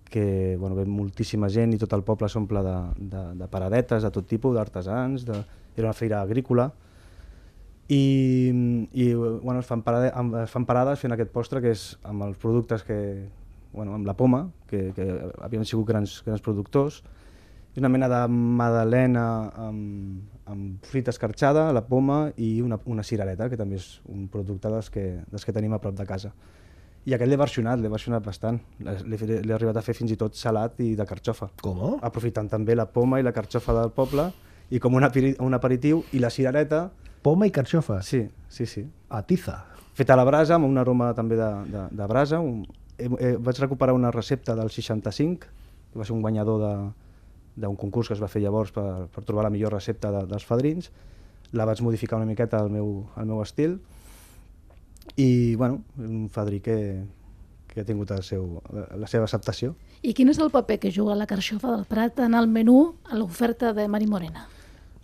que 0.09 0.57
bueno, 0.61 0.79
ve 0.79 0.87
moltíssima 0.87 1.51
gent 1.51 1.75
i 1.75 1.83
tot 1.83 1.93
el 1.99 2.07
poble 2.07 2.31
s'omple 2.31 2.63
de, 2.63 2.77
de, 3.13 3.25
de 3.43 3.51
paradetes 3.51 4.07
de 4.07 4.13
tot 4.15 4.31
tipus, 4.31 4.55
d'artesans, 4.55 5.27
de... 5.27 5.43
era 5.77 5.91
una 5.91 5.99
feira 5.99 6.23
agrícola, 6.23 6.71
i, 7.89 8.87
i 8.93 9.15
bueno, 9.15 9.61
es, 9.61 9.67
fan 9.67 9.83
parade, 9.87 10.11
amb- 10.15 10.41
es 10.43 10.51
fan 10.51 10.67
parades 10.67 10.99
fent 11.03 11.15
aquest 11.15 11.31
postre 11.35 11.61
que 11.63 11.71
és 11.75 11.93
amb 12.05 12.25
els 12.27 12.39
productes 12.43 12.83
que, 12.87 13.29
bueno, 13.73 13.95
amb 13.95 14.07
la 14.09 14.17
poma, 14.19 14.49
que, 14.67 14.91
que 14.97 15.07
havien 15.45 15.65
sigut 15.65 15.87
grans, 15.87 16.19
grans 16.27 16.43
productors, 16.43 17.03
és 17.77 17.79
una 17.83 17.91
mena 17.93 18.09
de 18.09 18.23
madalena 18.33 19.27
amb, 19.69 20.23
amb 20.49 20.85
fruita 20.89 21.13
escarxada, 21.13 21.69
la 21.77 21.85
poma 21.87 22.31
i 22.41 22.63
una, 22.65 22.79
una 22.89 23.05
cirereta, 23.05 23.51
que 23.53 23.59
també 23.61 23.77
és 23.77 24.01
un 24.09 24.27
producte 24.33 24.71
dels 24.73 24.89
que, 24.91 25.05
dels 25.31 25.45
que 25.45 25.53
tenim 25.53 25.75
a 25.77 25.81
prop 25.83 25.95
de 25.99 26.07
casa. 26.09 26.33
I 27.07 27.15
aquest 27.15 27.31
l'he 27.31 27.37
versionat, 27.39 27.79
l'he 27.79 27.91
versionat 27.93 28.25
bastant. 28.25 28.57
L'he 28.83 29.55
arribat 29.55 29.77
a 29.79 29.83
fer 29.85 29.95
fins 29.95 30.11
i 30.11 30.17
tot 30.19 30.35
salat 30.35 30.81
i 30.83 30.97
de 30.99 31.05
carxofa. 31.07 31.53
Com? 31.63 32.01
Aprofitant 32.03 32.49
també 32.51 32.75
la 32.75 32.89
poma 32.91 33.21
i 33.21 33.23
la 33.23 33.31
carxofa 33.37 33.77
del 33.77 33.93
poble 33.95 34.25
i 34.75 34.81
com 34.83 34.97
un, 34.99 35.05
aperi 35.07 35.37
un 35.39 35.55
aperitiu 35.55 36.01
i 36.17 36.19
la 36.19 36.33
cirereta, 36.35 36.89
Poma 37.27 37.49
i 37.49 37.51
carxofa. 37.51 38.03
sí, 38.03 38.29
sí, 38.49 38.67
sí. 38.67 38.87
A 39.09 39.23
tiza. 39.27 39.65
Feta 39.95 40.13
a 40.15 40.17
la 40.17 40.23
brasa, 40.23 40.55
amb 40.55 40.69
un 40.69 40.79
aroma 40.79 41.09
també 41.15 41.35
de, 41.35 41.49
de, 41.73 41.89
de 41.91 42.07
brasa. 42.07 42.39
Un, 42.39 42.61
eh, 42.99 43.09
eh, 43.19 43.37
vaig 43.41 43.59
recuperar 43.59 43.97
una 43.97 44.13
recepta 44.13 44.55
del 44.55 44.71
65, 44.71 45.49
que 45.91 45.99
va 45.99 46.05
ser 46.05 46.15
un 46.15 46.23
guanyador 46.23 46.63
de, 46.63 46.71
d'un 47.57 47.75
concurs 47.75 48.07
que 48.07 48.15
es 48.15 48.23
va 48.23 48.31
fer 48.31 48.45
llavors 48.45 48.71
per, 48.71 49.09
per 49.11 49.25
trobar 49.25 49.49
la 49.49 49.51
millor 49.51 49.75
recepta 49.75 50.13
de, 50.15 50.23
dels 50.31 50.47
fadrins. 50.47 50.93
La 51.51 51.67
vaig 51.67 51.83
modificar 51.83 52.21
una 52.23 52.31
miqueta 52.31 52.61
al 52.63 52.71
meu, 52.71 53.09
al 53.17 53.27
meu 53.27 53.43
estil 53.43 53.81
i 55.17 55.57
bueno, 55.57 55.83
un 55.99 56.29
fadrí 56.31 56.61
que, 56.61 56.79
que 57.67 57.81
ha 57.83 57.89
tingut 57.89 58.15
el 58.15 58.23
seu, 58.23 58.61
la, 58.71 58.87
la 59.03 59.11
seva 59.11 59.27
acceptació. 59.27 59.75
I 60.07 60.15
quin 60.15 60.31
és 60.31 60.39
el 60.39 60.55
paper 60.55 60.79
que 60.79 60.95
juga 60.95 61.19
la 61.19 61.27
carxofa 61.27 61.75
del 61.75 61.87
Prat 61.91 62.23
en 62.23 62.39
el 62.39 62.47
menú 62.47 62.95
a 63.11 63.19
l'oferta 63.19 63.75
de 63.75 63.89
Mari 63.91 64.07
Morena? 64.07 64.47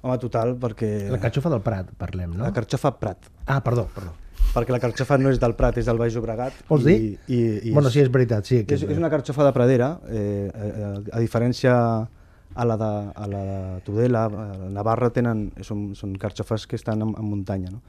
Home, 0.02 0.18
total, 0.18 0.56
perquè... 0.58 0.90
La 1.12 1.20
carxofa 1.22 1.50
del 1.52 1.62
Prat, 1.62 1.92
parlem, 1.98 2.32
no? 2.34 2.42
La 2.42 2.52
carxofa 2.54 2.90
Prat. 2.98 3.30
Ah, 3.46 3.60
perdó, 3.62 3.86
perdó. 3.94 4.16
Perquè 4.52 4.74
la 4.74 4.80
carxofa 4.82 5.16
no 5.20 5.30
és 5.30 5.38
del 5.40 5.54
Prat, 5.56 5.78
és 5.78 5.86
del 5.86 6.00
Baix 6.00 6.16
Llobregat. 6.16 6.64
Vols 6.68 6.82
i, 6.84 6.88
dir? 6.90 7.12
I, 7.28 7.38
i 7.70 7.74
bueno, 7.74 7.92
sí, 7.92 8.02
és 8.02 8.10
veritat, 8.12 8.48
sí. 8.48 8.64
És, 8.66 8.82
és 8.82 8.98
una 8.98 9.10
carxofa 9.12 9.46
de 9.46 9.52
pradera, 9.54 9.94
eh, 10.10 10.50
a, 10.50 10.90
a 11.16 11.22
diferència 11.22 11.76
a 12.54 12.66
la 12.68 12.76
de, 12.76 12.90
a 13.14 13.28
la 13.30 13.42
de 13.48 13.80
Tudela, 13.86 14.26
a 14.26 14.70
Navarra 14.74 15.08
tenen, 15.14 15.46
són, 15.64 15.92
són 15.96 16.18
carxofes 16.20 16.66
que 16.68 16.76
estan 16.76 17.00
en, 17.06 17.14
en 17.16 17.28
muntanya, 17.28 17.72
no? 17.72 17.80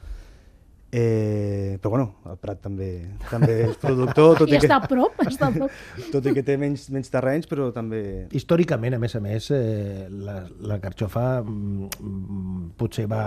Eh, 0.95 1.79
però 1.81 1.89
bueno, 1.89 2.05
el 2.29 2.35
Prat 2.37 2.59
també, 2.61 2.87
també 3.25 3.53
és 3.65 3.79
productor, 3.81 4.35
tot 4.43 4.51
I 4.51 4.53
i, 4.53 4.59
que, 4.59 4.67
està 4.67 4.77
a 4.77 4.85
prop, 4.85 5.23
està 5.25 5.47
a 5.49 5.55
prop. 5.55 5.79
tot 6.13 6.27
i 6.29 6.33
que 6.35 6.43
té 6.45 6.53
menys, 6.61 6.83
menys 6.93 7.09
terrenys, 7.09 7.49
però 7.49 7.71
també... 7.73 8.03
Històricament, 8.37 8.93
a 8.93 8.99
més 9.01 9.17
a 9.17 9.21
més, 9.23 9.49
eh, 9.57 10.05
la, 10.13 10.43
la 10.69 10.77
carxofa 10.83 11.25
mm, 11.41 11.89
mm, 11.97 12.61
potser 12.77 13.07
va, 13.09 13.23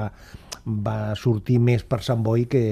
va 0.62 0.96
sortir 1.18 1.58
més 1.58 1.82
per 1.82 2.04
Sant 2.06 2.22
Boi 2.22 2.46
que 2.52 2.62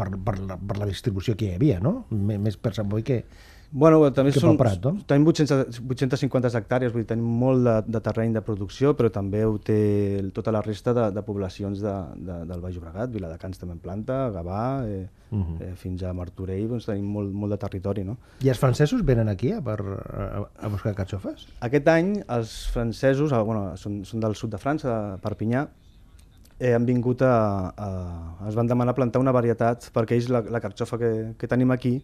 per, 0.00 0.08
per, 0.16 0.38
la, 0.40 0.56
per 0.56 0.80
la 0.80 0.88
distribució 0.88 1.36
que 1.36 1.50
hi 1.50 1.58
havia, 1.58 1.76
no? 1.84 1.98
M 2.16 2.38
més 2.48 2.56
per 2.56 2.72
Sant 2.78 2.88
Boi 2.88 3.04
que... 3.04 3.22
Bueno, 3.70 3.98
també 4.16 4.32
són, 4.32 4.56
Prat, 4.56 4.80
no? 4.80 4.94
tenim 5.04 5.26
800, 5.28 5.82
850 5.84 6.48
hectàrees, 6.56 6.92
vull 6.94 7.02
dir, 7.02 7.08
tenim 7.10 7.26
molt 7.42 7.66
de, 7.66 7.74
de 7.92 8.00
terreny 8.00 8.32
de 8.32 8.40
producció, 8.40 8.94
però 8.96 9.10
també 9.12 9.42
ho 9.44 9.58
té 9.60 10.22
tota 10.32 10.54
la 10.54 10.62
resta 10.64 10.94
de, 10.96 11.10
de 11.12 11.22
poblacions 11.26 11.82
de, 11.84 11.92
de, 12.16 12.38
del 12.48 12.62
Baix 12.64 12.78
Llobregat, 12.78 13.12
Viladecans 13.12 13.60
també 13.60 13.76
en 13.76 13.82
planta, 13.84 14.30
Gavà, 14.32 14.62
eh, 14.88 15.06
uh 15.30 15.36
Mhm. 15.36 15.42
-huh. 15.44 15.62
eh, 15.62 15.74
fins 15.76 16.02
a 16.02 16.14
Martorell, 16.14 16.68
doncs 16.68 16.86
tenim 16.86 17.04
molt, 17.04 17.30
molt 17.30 17.52
de 17.52 17.58
territori, 17.58 18.04
no? 18.04 18.16
I 18.40 18.48
els 18.48 18.58
francesos 18.58 19.04
venen 19.04 19.28
aquí 19.28 19.52
a, 19.52 19.60
per, 19.60 19.78
a, 19.80 20.48
a 20.64 20.68
buscar 20.68 20.94
carxofes? 20.94 21.46
Aquest 21.60 21.88
any 21.88 22.24
els 22.26 22.70
francesos, 22.72 23.32
ah, 23.32 23.42
bueno, 23.42 23.76
són, 23.76 24.04
són 24.06 24.20
del 24.20 24.34
sud 24.34 24.50
de 24.50 24.56
França, 24.58 24.88
de 25.12 25.18
Perpinyà, 25.18 25.68
eh, 26.58 26.74
han 26.74 26.86
vingut 26.86 27.20
a, 27.22 27.68
a... 27.76 28.48
es 28.48 28.54
van 28.54 28.66
demanar 28.66 28.94
plantar 28.94 29.20
una 29.20 29.32
varietat 29.32 29.90
perquè 29.92 30.12
ells 30.16 30.28
la, 30.30 30.40
la 30.40 30.60
carxofa 30.60 30.98
que, 30.98 31.34
que 31.38 31.46
tenim 31.46 31.70
aquí 31.70 32.02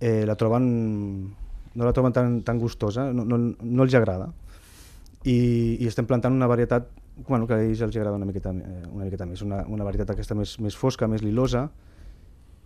eh, 0.00 0.24
la 0.26 0.36
troben 0.40 0.66
no 1.74 1.86
la 1.86 1.92
troben 1.94 2.12
tan, 2.12 2.40
tan 2.42 2.58
gustosa, 2.58 3.12
no, 3.14 3.24
no, 3.24 3.38
no 3.38 3.84
els 3.86 3.94
agrada. 3.94 4.30
I, 5.22 5.76
I 5.78 5.86
estem 5.86 6.08
plantant 6.08 6.34
una 6.34 6.48
varietat 6.50 6.88
bueno, 7.28 7.46
que 7.46 7.54
a 7.54 7.60
ells 7.62 7.82
els 7.84 7.96
agrada 7.96 8.16
una 8.16 8.28
miqueta, 8.28 8.50
eh, 8.50 8.86
una 8.90 9.04
miqueta 9.04 9.26
més, 9.28 9.42
una, 9.44 9.60
una 9.68 9.84
varietat 9.84 10.14
aquesta 10.14 10.34
més, 10.34 10.56
més 10.62 10.76
fosca, 10.76 11.08
més 11.10 11.22
lilosa, 11.22 11.66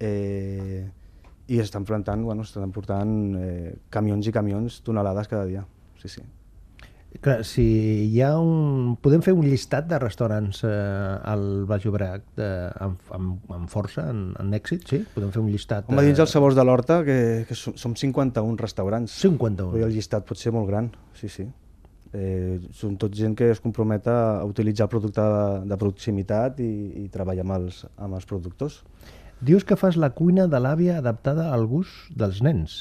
eh, 0.00 0.84
i 1.48 1.58
estan 1.60 1.84
plantant, 1.84 2.22
bueno, 2.24 2.46
estan 2.46 2.72
portant 2.72 3.12
eh, 3.40 3.74
camions 3.92 4.30
i 4.30 4.32
camions, 4.32 4.80
tonelades 4.86 5.28
cada 5.28 5.44
dia. 5.50 5.64
Sí, 6.00 6.08
sí. 6.08 6.22
Clar, 7.22 7.44
si 7.46 7.64
hi 8.10 8.20
ha 8.24 8.32
un... 8.40 8.94
Podem 9.02 9.22
fer 9.24 9.34
un 9.36 9.46
llistat 9.46 9.86
de 9.90 9.98
restaurants 10.02 10.64
eh, 10.66 10.70
al 11.30 11.64
Baix 11.68 11.84
Llobregat 11.86 12.40
eh, 12.42 12.70
amb, 12.84 13.12
amb, 13.14 13.52
amb 13.54 13.70
força, 13.70 14.08
en, 14.10 14.24
en 14.40 14.56
èxit, 14.58 14.86
sí? 14.90 15.00
Podem 15.14 15.30
fer 15.34 15.42
un 15.42 15.50
llistat... 15.52 15.88
Home, 15.88 16.04
dins 16.06 16.22
els 16.24 16.34
sabors 16.34 16.58
de 16.58 16.64
l'Horta, 16.66 17.02
que, 17.06 17.18
que 17.48 17.58
som, 17.58 17.76
som 17.80 17.94
51 17.96 18.58
restaurants. 18.60 19.14
51. 19.22 19.70
Vull 19.70 19.84
dir, 19.84 19.86
el 19.88 19.94
llistat 19.94 20.26
pot 20.28 20.40
ser 20.40 20.52
molt 20.56 20.68
gran, 20.70 20.90
sí, 21.20 21.30
sí. 21.32 21.46
Eh, 22.14 22.58
són 22.76 22.98
tot 23.00 23.14
gent 23.14 23.32
que 23.38 23.48
es 23.50 23.62
compromet 23.62 24.06
a 24.10 24.18
utilitzar 24.46 24.86
el 24.86 24.92
producte 24.92 25.22
de, 25.22 25.46
de 25.70 25.78
proximitat 25.80 26.60
i, 26.62 26.72
i 27.04 27.08
treballar 27.14 27.46
amb 27.46 27.56
els, 27.56 27.80
amb 27.94 28.18
els 28.18 28.28
productors. 28.30 28.82
Dius 29.44 29.66
que 29.66 29.78
fas 29.78 29.98
la 29.98 30.12
cuina 30.14 30.46
de 30.50 30.60
l'àvia 30.62 31.00
adaptada 31.00 31.50
al 31.54 31.66
gust 31.70 32.12
dels 32.14 32.42
nens. 32.44 32.76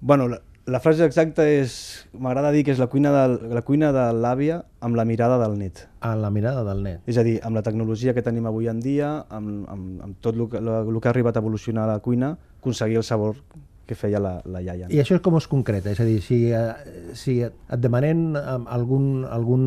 Bueno, 0.00 0.28
la, 0.28 0.42
la 0.68 0.80
frase 0.84 1.06
exacta 1.08 1.46
és, 1.48 1.74
m'agrada 2.12 2.50
dir 2.52 2.64
que 2.66 2.74
és 2.74 2.80
la 2.80 2.88
cuina, 2.92 3.12
de, 3.14 3.52
la 3.56 3.62
cuina 3.64 3.88
de 3.94 4.04
l'àvia 4.12 4.60
amb 4.84 4.98
la 4.98 5.06
mirada 5.08 5.38
del 5.40 5.56
net. 5.60 5.86
A 6.04 6.12
la 6.18 6.30
mirada 6.34 6.64
del 6.66 6.82
net. 6.84 7.00
És 7.08 7.16
a 7.16 7.24
dir, 7.24 7.38
amb 7.46 7.56
la 7.56 7.64
tecnologia 7.64 8.12
que 8.14 8.24
tenim 8.26 8.46
avui 8.50 8.68
en 8.68 8.82
dia, 8.84 9.14
amb, 9.32 9.64
amb, 9.72 10.02
amb 10.04 10.20
tot 10.24 10.36
el 10.36 10.44
que, 10.52 10.60
el 10.60 11.00
que 11.00 11.08
ha 11.08 11.14
arribat 11.14 11.38
a 11.38 11.42
evolucionar 11.44 11.88
la 11.88 11.98
cuina, 12.04 12.34
aconseguir 12.60 13.00
el 13.00 13.06
sabor 13.08 13.40
que 13.88 13.96
feia 13.96 14.20
la, 14.20 14.34
la 14.44 14.60
iaia. 14.60 14.90
I 14.92 15.00
això 15.00 15.16
és 15.16 15.24
com 15.24 15.38
es 15.38 15.48
concreta? 15.48 15.88
És 15.94 16.02
a 16.04 16.06
dir, 16.06 16.20
si, 16.20 16.42
eh, 16.52 17.14
si 17.16 17.38
et 17.48 17.80
demanen 17.80 18.36
eh, 18.36 18.58
algun, 18.76 19.24
algun 19.24 19.64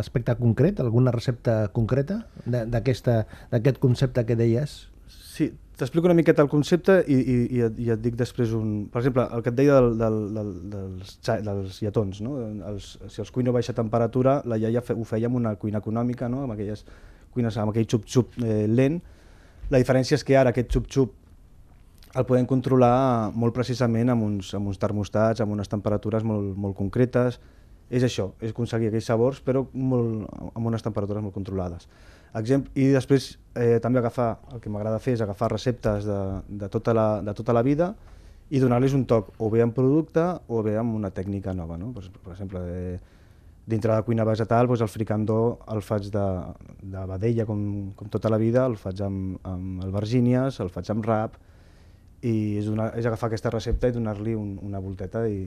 aspecte 0.00 0.34
concret, 0.40 0.82
alguna 0.82 1.14
recepta 1.14 1.68
concreta 1.76 2.24
d'aquest 2.44 3.78
concepte 3.78 4.26
que 4.26 4.36
deies? 4.36 4.80
Sí, 5.06 5.52
t'explico 5.82 6.06
una 6.06 6.14
miqueta 6.14 6.44
el 6.44 6.48
concepte 6.48 7.00
i, 7.10 7.16
i, 7.18 7.36
i, 7.56 7.62
et, 7.66 7.78
i 7.82 7.88
et 7.90 8.02
dic 8.02 8.14
després 8.18 8.52
un... 8.54 8.84
Per 8.92 9.00
exemple, 9.00 9.24
el 9.34 9.42
que 9.42 9.50
et 9.50 9.56
deia 9.58 9.80
del, 9.80 9.96
del, 9.98 10.18
del, 10.36 10.52
dels, 10.70 11.16
dels 11.42 11.80
lletons, 11.82 12.20
no? 12.22 12.36
Els, 12.70 12.92
si 13.10 13.22
els 13.24 13.32
cuino 13.34 13.50
a 13.50 13.56
baixa 13.56 13.74
temperatura, 13.74 14.36
la 14.46 14.60
iaia 14.62 14.84
fe, 14.86 14.94
ho 14.94 15.06
feia 15.08 15.26
amb 15.26 15.40
una 15.40 15.56
cuina 15.58 15.80
econòmica, 15.82 16.28
no? 16.30 16.44
amb 16.46 16.54
aquelles 16.54 16.84
cuines, 17.34 17.58
amb 17.58 17.74
aquell 17.74 17.88
xup-xup 17.90 18.38
eh, 18.44 18.68
lent. 18.70 19.00
La 19.74 19.80
diferència 19.82 20.14
és 20.20 20.22
que 20.28 20.38
ara 20.38 20.54
aquest 20.54 20.70
xup-xup 20.76 21.18
el 22.14 22.28
podem 22.28 22.46
controlar 22.46 23.32
molt 23.34 23.56
precisament 23.56 24.12
amb 24.12 24.28
uns, 24.28 24.52
amb 24.54 24.70
uns 24.70 24.78
termostats, 24.78 25.42
amb 25.42 25.56
unes 25.56 25.70
temperatures 25.72 26.22
molt, 26.28 26.54
molt 26.54 26.78
concretes. 26.78 27.40
És 27.92 28.06
això, 28.06 28.30
és 28.40 28.54
aconseguir 28.54 28.92
aquells 28.92 29.10
sabors, 29.10 29.42
però 29.44 29.66
molt, 29.74 30.28
amb 30.52 30.68
unes 30.70 30.84
temperatures 30.84 31.24
molt 31.26 31.34
controlades. 31.34 31.88
Exemple, 32.38 32.72
I 32.74 32.88
després 32.94 33.34
eh, 33.54 33.78
també 33.84 34.00
agafar, 34.00 34.38
el 34.54 34.60
que 34.62 34.70
m'agrada 34.72 35.00
fer 35.02 35.16
és 35.18 35.22
agafar 35.24 35.50
receptes 35.52 36.06
de, 36.08 36.18
de, 36.48 36.68
tota 36.72 36.94
la, 36.96 37.06
de 37.24 37.34
tota 37.36 37.52
la 37.52 37.62
vida 37.66 37.92
i 38.52 38.60
donar-los 38.60 38.94
un 38.96 39.04
toc, 39.08 39.32
o 39.38 39.48
bé 39.52 39.62
en 39.64 39.72
producte 39.72 40.24
o 40.48 40.62
bé 40.64 40.76
amb 40.80 40.96
una 40.96 41.10
tècnica 41.12 41.52
nova. 41.56 41.76
No? 41.80 41.92
Per, 41.92 42.06
per 42.24 42.34
exemple, 42.34 42.62
eh, 42.68 42.98
dintre 43.66 43.92
de 43.92 43.96
la 43.96 44.06
cuina 44.06 44.24
vegetal, 44.24 44.66
doncs 44.66 44.82
el 44.84 44.90
fricandó 44.90 45.38
el 45.72 45.82
faig 45.84 46.08
de, 46.12 46.26
de 46.82 47.04
vedella 47.12 47.46
com, 47.48 47.62
com 47.96 48.10
tota 48.12 48.32
la 48.32 48.40
vida, 48.40 48.66
el 48.66 48.76
faig 48.80 49.04
amb, 49.06 49.38
amb 49.46 49.84
albergínies, 49.86 50.58
el 50.64 50.72
faig 50.72 50.90
amb 50.92 51.06
rap, 51.06 51.36
i 52.22 52.58
és, 52.58 52.66
donar, 52.70 52.92
és 52.98 53.06
agafar 53.06 53.30
aquesta 53.30 53.52
recepta 53.52 53.90
i 53.90 53.94
donar-li 53.94 54.34
un, 54.38 54.56
una 54.62 54.80
volteta 54.82 55.26
i... 55.28 55.44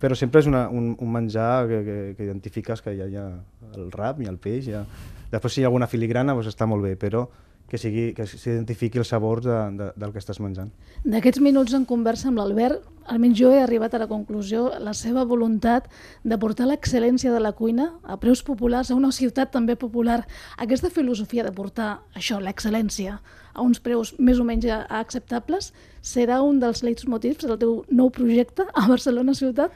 Però 0.00 0.16
sempre 0.16 0.40
és 0.40 0.48
una, 0.48 0.66
un, 0.72 0.94
un 0.98 1.12
menjar 1.12 1.66
que, 1.68 1.82
que, 1.84 1.98
que 2.16 2.26
identifiques 2.26 2.80
que 2.80 2.96
ja 2.96 3.06
hi 3.06 3.18
ha 3.20 3.28
el 3.76 3.90
rap 3.92 4.22
i 4.24 4.28
el 4.30 4.40
peix. 4.40 4.70
Ja. 4.72 4.86
Després 5.30 5.54
si 5.54 5.62
hi 5.62 5.66
ha 5.66 5.70
alguna 5.70 5.90
filigrana 5.90 6.34
doncs 6.34 6.50
està 6.54 6.66
molt 6.66 6.86
bé, 6.88 6.96
però 7.00 7.26
que 7.70 7.78
sigui 7.78 8.08
que 8.18 8.26
s'identifiqui 8.26 8.98
el 8.98 9.06
sabor 9.06 9.44
de, 9.44 9.56
de, 9.78 9.88
del 9.94 10.10
que 10.10 10.18
estàs 10.18 10.40
menjant. 10.42 10.72
D'aquests 11.06 11.38
minuts 11.44 11.76
en 11.78 11.84
conversa 11.86 12.26
amb 12.28 12.40
l'Albert, 12.40 12.82
almenys 13.06 13.38
jo 13.38 13.52
he 13.54 13.60
arribat 13.62 13.94
a 13.94 14.00
la 14.02 14.08
conclusió 14.10 14.64
la 14.82 14.90
seva 14.98 15.22
voluntat 15.22 15.86
de 16.26 16.38
portar 16.42 16.66
l'excel·lència 16.66 17.30
de 17.30 17.38
la 17.38 17.52
cuina 17.54 17.92
a 18.02 18.16
preus 18.18 18.42
populars 18.42 18.90
a 18.90 18.96
una 18.98 19.12
ciutat 19.14 19.52
també 19.54 19.76
popular. 19.78 20.24
Aquesta 20.58 20.90
filosofia 20.90 21.46
de 21.46 21.54
portar 21.54 21.92
això, 22.18 22.40
l'excel·lència, 22.42 23.20
a 23.54 23.62
uns 23.62 23.78
preus 23.78 24.16
més 24.18 24.42
o 24.42 24.46
menys 24.46 24.66
acceptables, 24.88 25.70
serà 26.02 26.40
un 26.42 26.58
dels 26.58 26.82
leitmotivs 26.82 27.46
del 27.46 27.58
teu 27.62 27.78
nou 27.86 28.10
projecte 28.10 28.66
a 28.74 28.88
Barcelona 28.90 29.36
ciutat? 29.38 29.70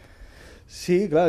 Sí, 0.67 1.09
clar, 1.13 1.29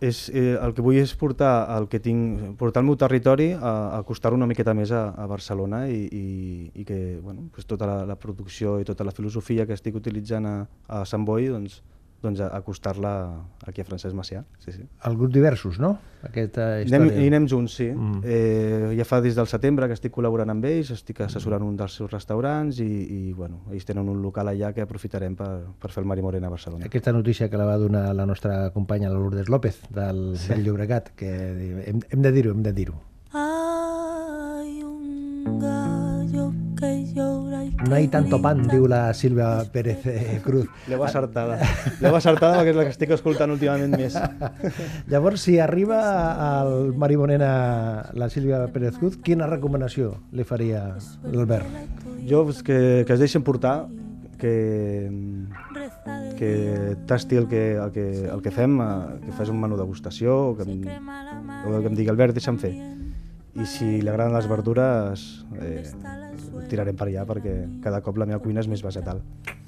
és, 0.00 0.28
eh, 0.30 0.54
el 0.62 0.72
que 0.72 0.82
vull 0.82 1.00
és 1.00 1.10
portar 1.18 1.66
el 1.74 1.88
que 1.90 1.98
tinc, 1.98 2.54
portar 2.58 2.84
el 2.84 2.86
meu 2.86 2.94
territori 2.96 3.48
a, 3.52 3.72
a 3.96 3.98
acostar-ho 3.98 4.38
una 4.38 4.46
miqueta 4.46 4.76
més 4.78 4.92
a, 4.94 5.08
a 5.10 5.26
Barcelona 5.26 5.88
i, 5.90 6.04
i, 6.06 6.26
i 6.70 6.86
que 6.86 7.18
bueno, 7.18 7.48
pues 7.52 7.66
tota 7.66 7.88
la, 7.90 7.96
la 8.06 8.14
producció 8.14 8.78
i 8.78 8.86
tota 8.86 9.04
la 9.04 9.14
filosofia 9.16 9.66
que 9.66 9.74
estic 9.74 9.98
utilitzant 9.98 10.46
a, 10.46 10.56
a 10.86 11.02
Sant 11.04 11.26
Boi, 11.26 11.48
doncs, 11.50 11.80
doncs 12.22 12.40
a- 12.40 12.48
acostar-la 12.56 13.12
aquí 13.66 13.80
a 13.80 13.84
Francesc 13.84 14.14
Macià. 14.16 14.44
Sí, 14.58 14.72
sí. 14.72 14.82
El 15.04 15.16
grup 15.16 15.32
diversos, 15.34 15.78
no? 15.78 15.98
Aquesta 16.26 16.64
Anem, 16.80 17.04
història. 17.06 17.22
I 17.22 17.26
anem 17.30 17.46
junts, 17.48 17.74
sí. 17.78 17.86
Mm. 17.92 18.16
Mm. 18.16 18.22
Eh, 18.24 18.94
ja 18.98 19.04
fa 19.06 19.20
des 19.20 19.36
del 19.36 19.46
setembre 19.46 19.86
que 19.86 19.94
estic 19.94 20.12
col·laborant 20.14 20.50
amb 20.50 20.64
ells, 20.64 20.90
estic 20.90 21.20
assessorant 21.26 21.62
un 21.62 21.76
dels 21.76 21.92
seus 22.00 22.10
restaurants 22.10 22.80
i, 22.80 22.86
i 22.86 23.32
bueno, 23.32 23.62
ells 23.70 23.84
tenen 23.86 24.08
un 24.08 24.22
local 24.22 24.48
allà 24.48 24.72
que 24.74 24.82
aprofitarem 24.82 25.36
per, 25.36 25.50
per 25.78 25.90
fer 25.92 26.02
el 26.02 26.08
Mari 26.08 26.22
Morena 26.22 26.46
a 26.48 26.50
Barcelona. 26.50 26.86
Aquesta 26.86 27.12
notícia 27.12 27.50
que 27.50 27.56
la 27.60 27.64
va 27.68 27.76
donar 27.78 28.08
la 28.14 28.26
nostra 28.26 28.70
companya, 28.72 29.08
la 29.10 29.18
Lourdes 29.18 29.48
López, 29.48 29.82
del, 29.90 30.36
sí. 30.38 30.48
del 30.54 30.64
Llobregat, 30.64 31.12
que 31.14 31.30
hem, 31.86 32.00
hem 32.10 32.22
de 32.22 32.32
dir-ho, 32.32 32.52
hem 32.56 32.62
de 32.62 32.72
dir-ho. 32.72 32.98
Hay 33.32 33.65
No 37.88 37.94
hay 37.94 38.08
tanto 38.08 38.40
pan, 38.42 38.64
diu 38.66 38.88
la 38.90 39.14
Sílvia 39.14 39.62
Pérez 39.70 40.06
eh, 40.10 40.40
Cruz. 40.42 40.66
L'heu 40.90 41.04
acertada. 41.06 41.58
L'heu 42.02 42.16
acertada 42.18 42.58
perquè 42.58 42.72
és 42.72 42.78
la 42.78 42.86
que 42.88 42.94
estic 42.94 43.12
escoltant 43.14 43.52
últimament 43.54 43.94
més. 43.94 44.16
Llavors, 45.12 45.44
si 45.46 45.60
arriba 45.62 46.00
al 46.34 46.96
Marimorena 46.98 47.50
la 48.18 48.30
Sílvia 48.32 48.64
Pérez 48.74 48.98
Cruz, 48.98 49.20
quina 49.22 49.46
recomanació 49.46 50.16
li 50.34 50.46
faria 50.48 50.82
l'Albert? 51.30 52.02
Jo 52.26 52.42
que, 52.66 53.04
que 53.06 53.14
es 53.14 53.22
deixen 53.22 53.46
portar, 53.46 53.84
que, 54.36 55.12
que 56.38 56.96
tasti 57.06 57.36
el 57.36 57.46
que, 57.46 57.76
el 57.76 57.92
que, 57.92 58.08
el 58.26 58.42
que 58.42 58.50
fem, 58.50 58.80
eh, 58.82 58.90
que 59.24 59.38
fas 59.38 59.48
un 59.52 59.62
menú 59.62 59.78
degustació, 59.78 60.36
o 60.50 60.56
que, 60.58 60.66
em, 60.66 60.82
o 60.82 61.78
que 61.78 61.86
em 61.92 61.98
digui 61.98 62.10
Albert, 62.10 62.34
deixa'm 62.34 62.58
fer. 62.58 62.74
I 63.56 63.66
si 63.66 63.86
li 64.02 64.08
agraden 64.08 64.34
les 64.36 64.48
verdures 64.50 65.26
eh, 65.60 65.82
tirarem 66.70 66.96
per 66.96 67.08
allà 67.08 67.24
perquè 67.28 67.54
cada 67.84 68.02
cop 68.04 68.18
la 68.20 68.28
meva 68.28 68.42
cuina 68.44 68.60
és 68.60 68.68
més 68.68 68.84
vegetal. 68.84 69.22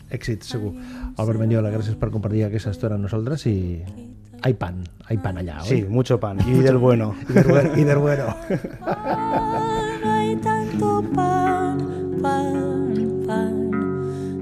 Èxit, 0.08 0.44
segur. 0.48 0.72
Albert 1.20 1.40
Menyola, 1.40 1.72
gràcies 1.72 1.96
per 2.00 2.08
compartir 2.12 2.46
aquesta 2.46 2.72
estona 2.72 2.96
amb 2.96 3.04
nosaltres 3.04 3.44
i 3.50 3.56
hay 4.40 4.54
pan, 4.54 4.84
hay 5.08 5.18
pan 5.18 5.40
allà, 5.40 5.60
oi? 5.64 5.68
Sí, 5.68 5.84
mucho 5.88 6.18
pan 6.20 6.38
y 6.46 6.60
del 6.62 6.78
bueno. 6.78 7.14
I 7.28 7.32
del 7.32 7.48
bueno. 7.48 7.76
I 7.76 7.84
del 7.84 7.98
bueno. 7.98 8.36
No 10.04 10.12
hay 10.14 10.36
tanto 10.36 11.02
pan, 11.14 11.78
pan, 12.22 13.24
pan. 13.26 13.70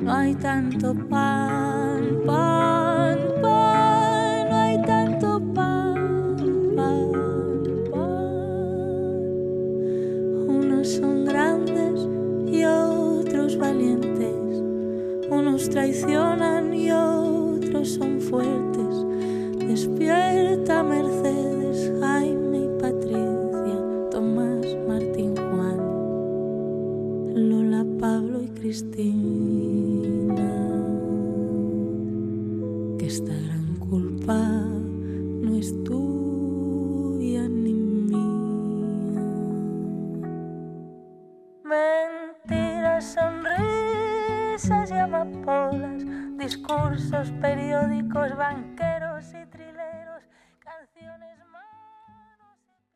No 0.04 0.14
hay 0.14 0.34
tanto 0.34 0.94
pan, 1.08 1.15